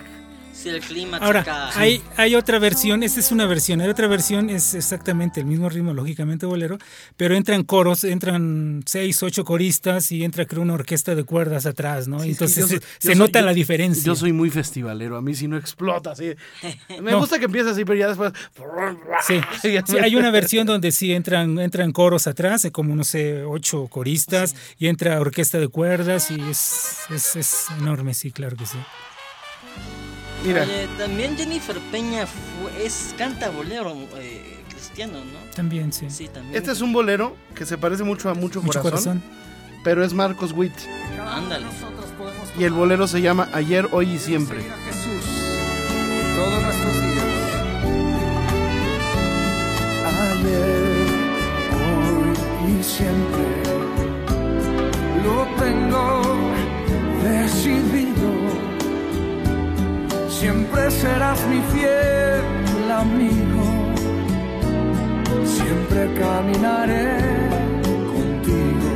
Sí, 0.61 0.71
el 0.71 0.81
clima 0.81 1.19
Ahora, 1.19 1.43
acá. 1.43 1.71
hay, 1.79 2.03
hay 2.17 2.35
otra 2.35 2.59
versión, 2.59 3.05
esta 3.05 3.21
es 3.21 3.31
una 3.31 3.47
versión, 3.47 3.81
hay 3.81 3.89
otra 3.89 4.09
versión, 4.09 4.51
es 4.51 4.75
exactamente 4.75 5.39
el 5.39 5.47
mismo 5.47 5.69
ritmo, 5.69 5.95
lógicamente 5.95 6.47
bolero, 6.47 6.79
pero 7.17 7.37
entran 7.37 7.63
coros, 7.63 8.03
entran 8.03 8.83
seis, 8.85 9.23
ocho 9.23 9.45
coristas 9.45 10.11
y 10.11 10.25
entra 10.25 10.47
creo 10.47 10.63
una 10.63 10.75
orquesta 10.75 11.15
de 11.15 11.23
cuerdas 11.23 11.65
atrás, 11.65 12.09
¿no? 12.09 12.19
Sí, 12.19 12.31
Entonces 12.31 12.67
sí, 12.67 12.75
yo 12.75 12.81
se, 12.99 13.07
soy- 13.09 13.15
nota 13.17 13.39
yo- 13.39 13.47
la 13.47 13.53
diferencia. 13.55 14.03
Yo 14.03 14.17
soy 14.17 14.33
muy 14.33 14.51
festivalero, 14.51 15.17
a 15.17 15.23
mí 15.23 15.33
si 15.37 15.47
no 15.47 15.57
explota 15.57 16.11
así. 16.11 16.33
Me 17.03 17.13
No. 17.13 17.21
gusta 17.21 17.39
que 17.39 17.45
empiece 17.45 17.71
así, 17.71 17.85
pero 17.85 17.97
ya 18.01 18.09
después. 18.09 18.33
Sí, 19.29 19.41
sí, 19.87 19.97
hay 19.97 20.17
una 20.17 20.31
versión 20.33 20.67
donde 20.67 20.91
sí 20.91 21.13
entran, 21.13 21.57
entran 21.61 21.93
coros 21.93 22.27
atrás, 22.27 22.65
eh, 22.65 22.73
como 22.73 22.97
no 22.97 23.05
sé, 23.05 23.45
ocho 23.45 23.87
coristas, 23.87 24.57
y 24.77 24.89
entra 24.89 25.21
orquesta 25.21 25.61
de 25.61 25.69
cuerdas, 25.69 26.33
y 26.33 26.41
es, 26.51 26.99
es, 27.11 27.37
es 27.37 27.67
enorme, 27.79 28.13
sí, 28.13 28.33
claro 28.33 28.57
que 28.57 28.67
sí. 28.67 28.79
Mira, 30.45 30.63
Oye, 30.63 30.89
también 30.99 31.37
Jennifer 31.37 31.79
Peña 31.91 32.27
fue- 32.27 32.87
es, 32.87 33.15
canta 33.19 33.51
bolero 33.51 33.95
eh, 34.17 34.57
cristiano, 34.69 35.19
¿no? 35.19 35.39
También, 35.55 35.93
sí. 35.93 36.07
Sí, 36.11 36.29
también. 36.29 36.55
este 36.57 36.71
es 36.73 36.81
un 36.81 36.93
bolero 36.93 37.37
que 37.55 37.67
se 37.67 37.77
parece 37.77 38.05
mucho 38.05 38.31
a 38.31 38.35
Mucho, 38.35 38.63
Mucho 38.63 38.81
corazón, 38.81 39.21
corazón. 39.21 39.81
pero 39.85 40.05
es 40.05 40.13
Marcos 40.15 40.53
Witt. 40.53 40.73
Ándale. 41.21 41.67
Y 42.59 42.65
el 42.65 42.73
bolero 42.73 43.07
se 43.09 43.21
llama 43.21 43.49
Ayer, 43.53 43.89
Hoy 43.93 44.11
y 44.13 44.19
Siempre. 44.19 44.63
Jesús 44.63 45.25
todos 46.37 46.63
nuestros 46.63 46.95
días. 46.95 47.25
ayer, 50.33 51.09
hoy 51.75 52.79
y 52.81 52.83
siempre. 52.83 53.45
Lo 55.25 55.47
tengo 55.63 56.23
decidido. 57.23 58.48
Siempre 60.41 60.89
serás 60.89 61.45
mi 61.49 61.61
fiel 61.73 62.93
amigo. 62.93 63.65
Siempre 65.45 66.01
caminaré 66.15 67.19
contigo. 68.13 68.93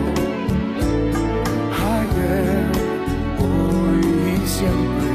Ayer, 1.98 2.64
hoy 3.42 4.04
y 4.34 4.46
siempre. 4.56 5.10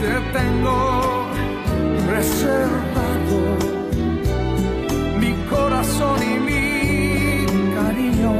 Te 0.00 0.14
tengo 0.38 0.76
reservado 2.12 3.38
mi 5.18 5.32
corazón 5.50 6.18
y 6.22 6.34
mi 6.48 7.46
cariño. 7.74 8.32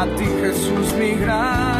A 0.00 0.06
ti 0.16 0.24
Jesús, 0.40 0.94
mi 0.98 1.10
gran 1.22 1.77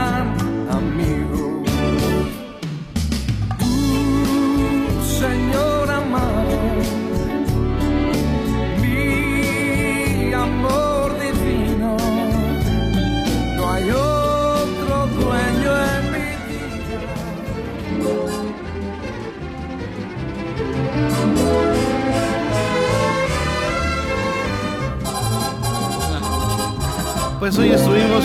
Pues 27.49 27.61
hoy 27.61 27.71
estuvimos 27.71 28.25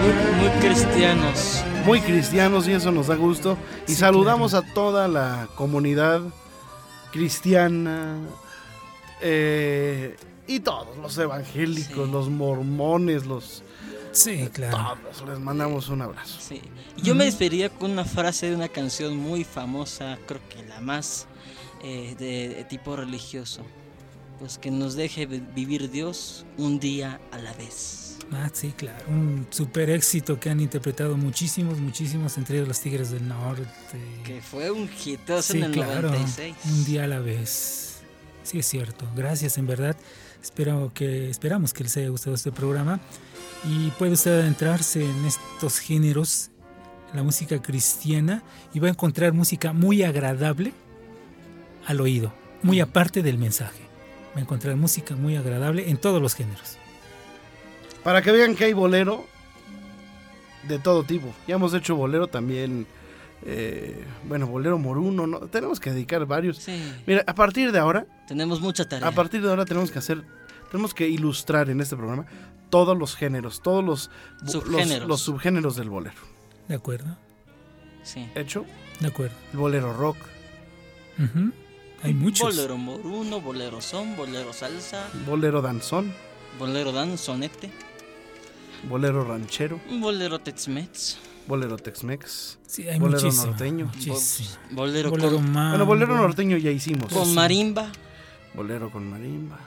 Muy, 0.00 0.48
muy 0.48 0.58
cristianos. 0.60 1.62
muy 1.84 2.00
cristianos 2.00 2.66
y 2.66 2.72
eso 2.72 2.90
nos 2.90 3.08
da 3.08 3.14
gusto. 3.14 3.58
Y 3.86 3.90
Sí, 3.90 3.96
saludamos 3.96 4.54
a 4.54 4.62
toda 4.62 5.06
la 5.06 5.48
comunidad 5.54 6.22
cristiana 7.12 8.16
eh, 9.20 10.16
y 10.46 10.60
todos 10.60 10.96
los 10.96 11.18
evangélicos, 11.18 12.06
Sí. 12.06 12.10
los 12.10 12.30
mormones, 12.30 13.26
los 13.26 13.62
Sí, 14.12 14.48
claro. 14.50 14.96
todos. 15.12 15.28
Les 15.28 15.38
mandamos 15.38 15.90
un 15.90 16.00
abrazo. 16.00 16.38
Sí. 16.40 16.62
Yo 17.02 17.14
me 17.14 17.26
despediría 17.26 17.68
con 17.68 17.90
una 17.90 18.06
frase 18.06 18.48
de 18.48 18.56
una 18.56 18.68
canción 18.68 19.14
muy 19.14 19.44
famosa, 19.44 20.16
creo 20.26 20.40
que 20.48 20.62
la 20.66 20.80
más 20.80 21.26
eh, 21.82 22.16
de, 22.18 22.48
de 22.48 22.64
tipo 22.64 22.96
religioso. 22.96 23.60
Pues 24.38 24.56
que 24.56 24.70
nos 24.70 24.94
deje 24.94 25.26
vi- 25.26 25.42
vivir 25.54 25.90
Dios 25.90 26.46
un 26.56 26.80
día 26.80 27.20
a 27.30 27.36
la 27.38 27.52
vez. 27.52 28.01
Ah, 28.34 28.48
sí, 28.52 28.72
claro. 28.76 29.04
Un 29.08 29.46
super 29.50 29.90
éxito 29.90 30.40
que 30.40 30.48
han 30.48 30.60
interpretado 30.60 31.16
muchísimos, 31.16 31.78
muchísimos, 31.78 32.38
entre 32.38 32.56
ellos 32.56 32.68
los 32.68 32.80
Tigres 32.80 33.10
del 33.10 33.28
Norte. 33.28 33.64
Que 34.24 34.40
fue 34.40 34.70
un 34.70 34.88
hitazo 35.04 35.52
Sí, 35.52 35.58
en 35.58 35.64
el 35.64 35.72
claro. 35.72 36.08
96. 36.08 36.56
Un 36.64 36.84
día 36.84 37.04
a 37.04 37.06
la 37.06 37.20
vez. 37.20 38.00
Sí, 38.42 38.58
es 38.58 38.66
cierto. 38.66 39.06
Gracias, 39.14 39.58
en 39.58 39.66
verdad. 39.66 39.96
Espero 40.42 40.90
que, 40.94 41.28
esperamos 41.30 41.72
que 41.72 41.84
les 41.84 41.96
haya 41.98 42.08
gustado 42.08 42.34
este 42.34 42.50
programa. 42.52 43.00
Y 43.64 43.90
puede 43.90 44.12
usted 44.12 44.40
adentrarse 44.40 45.04
en 45.04 45.24
estos 45.24 45.78
géneros, 45.78 46.50
la 47.14 47.22
música 47.22 47.60
cristiana, 47.60 48.42
y 48.72 48.80
va 48.80 48.88
a 48.88 48.90
encontrar 48.90 49.32
música 49.34 49.72
muy 49.72 50.02
agradable 50.02 50.72
al 51.86 52.00
oído, 52.00 52.32
muy 52.62 52.80
aparte 52.80 53.22
del 53.22 53.38
mensaje. 53.38 53.82
Va 54.34 54.38
a 54.38 54.40
encontrar 54.40 54.74
música 54.76 55.14
muy 55.14 55.36
agradable 55.36 55.90
en 55.90 55.98
todos 55.98 56.20
los 56.20 56.34
géneros. 56.34 56.78
Para 58.04 58.22
que 58.22 58.32
vean 58.32 58.54
que 58.56 58.64
hay 58.64 58.72
bolero 58.72 59.26
de 60.68 60.78
todo 60.78 61.04
tipo. 61.04 61.32
Ya 61.46 61.54
hemos 61.56 61.72
hecho 61.74 61.96
bolero 61.96 62.26
también. 62.26 62.86
eh, 63.44 64.04
bueno, 64.24 64.46
bolero 64.46 64.78
moruno. 64.78 65.26
¿no? 65.26 65.40
Tenemos 65.40 65.80
que 65.80 65.90
dedicar 65.92 66.24
varios. 66.26 66.58
Sí, 66.58 66.80
Mira, 67.06 67.24
a 67.26 67.34
partir 67.34 67.72
de 67.72 67.78
ahora, 67.78 68.06
tenemos 68.28 68.60
mucha 68.60 68.88
tarea. 68.88 69.06
a 69.08 69.12
partir 69.12 69.42
de 69.42 69.48
ahora 69.50 69.64
tenemos 69.64 69.90
que 69.90 69.98
hacer, 69.98 70.22
tenemos 70.70 70.94
que 70.94 71.08
ilustrar 71.08 71.68
en 71.70 71.80
este 71.80 71.96
programa 71.96 72.26
todos 72.70 72.96
los 72.96 73.14
géneros, 73.16 73.60
todos 73.62 73.84
los, 73.84 74.10
Subgéneros. 74.46 75.08
los 75.08 75.20
subgéneros 75.20 75.76
del 75.76 75.90
bolero. 75.90 76.16
De 76.68 76.74
acuerdo, 76.76 77.16
Sí. 78.04 78.28
Hecho, 78.34 78.64
de 79.00 79.08
acuerdo. 79.08 79.34
el 79.52 79.58
bolero 79.58 79.92
rock. 79.92 80.16
Hay 82.02 82.14
muchos. 82.14 82.56
Bolero 82.56 82.76
moruno, 82.76 83.40
bolero 83.40 83.80
son, 83.80 84.16
bolero 84.16 84.52
salsa, 84.52 85.08
bolero 85.26 85.62
danzón, 85.62 86.12
bolero 86.58 86.90
danzonete, 86.92 87.70
bolero 88.88 89.24
ranchero, 89.24 89.80
bolero 90.00 90.38
tex-mex, 90.38 91.18
bolero 91.46 91.76
tex-mex. 91.76 92.58
Sí, 92.66 92.88
hay 92.88 92.98
Bolero 92.98 93.22
muchísimo. 93.22 93.46
norteño. 93.46 93.86
muchísimo. 93.86 94.48
bolero, 94.70 95.10
Bolero 95.10 95.36
con, 95.36 95.52
mambo. 95.52 95.70
Bueno, 95.70 95.86
bolero 95.86 96.16
norteño 96.16 96.56
ya 96.56 96.70
hicimos. 96.70 97.12
con 97.12 97.34
marimba. 97.34 97.90
Bolero 98.54 98.90
con 98.90 99.08
marimba. 99.08 99.58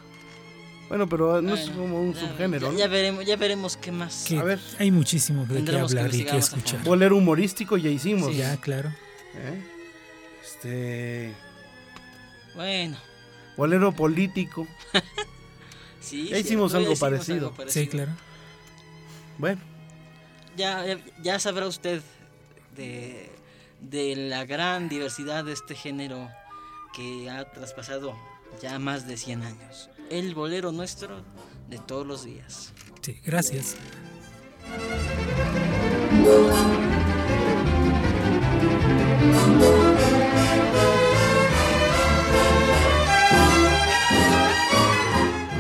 Bueno, 0.90 1.10
pero 1.10 1.42
no 1.42 1.56
es 1.56 1.70
como 1.72 2.00
un 2.00 2.14
ya- 2.14 2.22
subgénero, 2.30 2.68
ya, 2.68 2.74
¿no? 2.74 2.78
ya 2.80 2.88
veremos, 2.88 3.26
ya 3.26 3.36
veremos 3.38 3.76
qué 3.78 3.92
más. 3.92 4.26
Que 4.28 4.38
A 4.38 4.44
ver. 4.44 4.60
Hay 4.78 4.92
muchísimo 4.92 5.44
de 5.46 5.64
qué 5.64 5.72
que 5.72 5.78
hablar 5.80 6.14
y 6.14 6.28
a 6.28 6.36
escuchar. 6.36 6.84
Bolero 6.84 7.18
humorístico 7.18 7.76
ya 7.78 7.90
hicimos. 7.90 8.32
Sí. 8.32 8.38
Ya, 8.38 8.56
claro. 8.58 8.90
¿Eh? 9.36 9.64
Este. 10.44 11.34
Bueno, 12.56 12.98
Bolero 13.58 13.92
político. 13.94 14.68
sí. 16.00 16.28
Ya 16.30 16.38
hicimos 16.38 16.72
cierto, 16.72 16.90
algo 16.90 17.00
parecido. 17.00 17.54
Sí, 17.68 17.88
claro. 17.88 18.12
Bueno, 19.38 19.62
Ya, 20.58 20.86
ya, 21.22 21.40
sabrá 21.40 21.68
usted 21.68 22.02
de, 22.76 23.30
de 23.82 24.16
la 24.16 24.46
gran 24.46 24.88
diversidad 24.88 25.44
de 25.44 25.52
este 25.52 25.76
género 25.76 26.30
que 26.94 27.30
ha 27.30 27.52
traspasado 27.52 28.16
ya 28.62 28.80
más 28.80 29.06
de 29.08 29.18
100 29.18 29.44
años. 29.44 29.90
El 30.10 30.34
bolero 30.34 30.72
nuestro 30.72 31.24
de 31.70 31.78
todos 31.80 32.08
los 32.08 32.24
días. 32.24 32.74
Sí, 33.02 33.20
gracias. 33.26 33.76